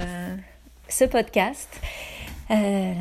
ce 0.92 1.06
podcast. 1.06 1.70
Euh, 2.52 2.94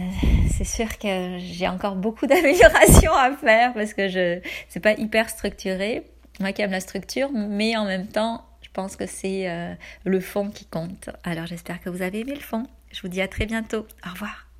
c'est 0.56 0.64
sûr 0.64 0.98
que 0.98 1.38
j'ai 1.38 1.66
encore 1.68 1.96
beaucoup 1.96 2.26
d'améliorations 2.28 3.14
à 3.14 3.32
faire 3.32 3.72
parce 3.74 3.94
que 3.94 4.08
je 4.08 4.40
c'est 4.68 4.80
pas 4.80 4.92
hyper 4.92 5.28
structuré. 5.28 6.04
Moi 6.38 6.52
qui 6.52 6.62
aime 6.62 6.70
la 6.70 6.80
structure, 6.80 7.30
mais 7.32 7.76
en 7.76 7.84
même 7.84 8.06
temps, 8.06 8.44
je 8.62 8.68
pense 8.72 8.96
que 8.96 9.06
c'est 9.06 9.50
euh, 9.50 9.74
le 10.04 10.20
fond 10.20 10.48
qui 10.48 10.64
compte. 10.64 11.10
Alors 11.24 11.46
j'espère 11.46 11.80
que 11.80 11.90
vous 11.90 12.02
avez 12.02 12.20
aimé 12.20 12.34
le 12.34 12.40
fond. 12.40 12.66
Je 12.92 13.02
vous 13.02 13.08
dis 13.08 13.20
à 13.20 13.28
très 13.28 13.46
bientôt. 13.46 13.86
Au 14.06 14.10
revoir. 14.10 14.46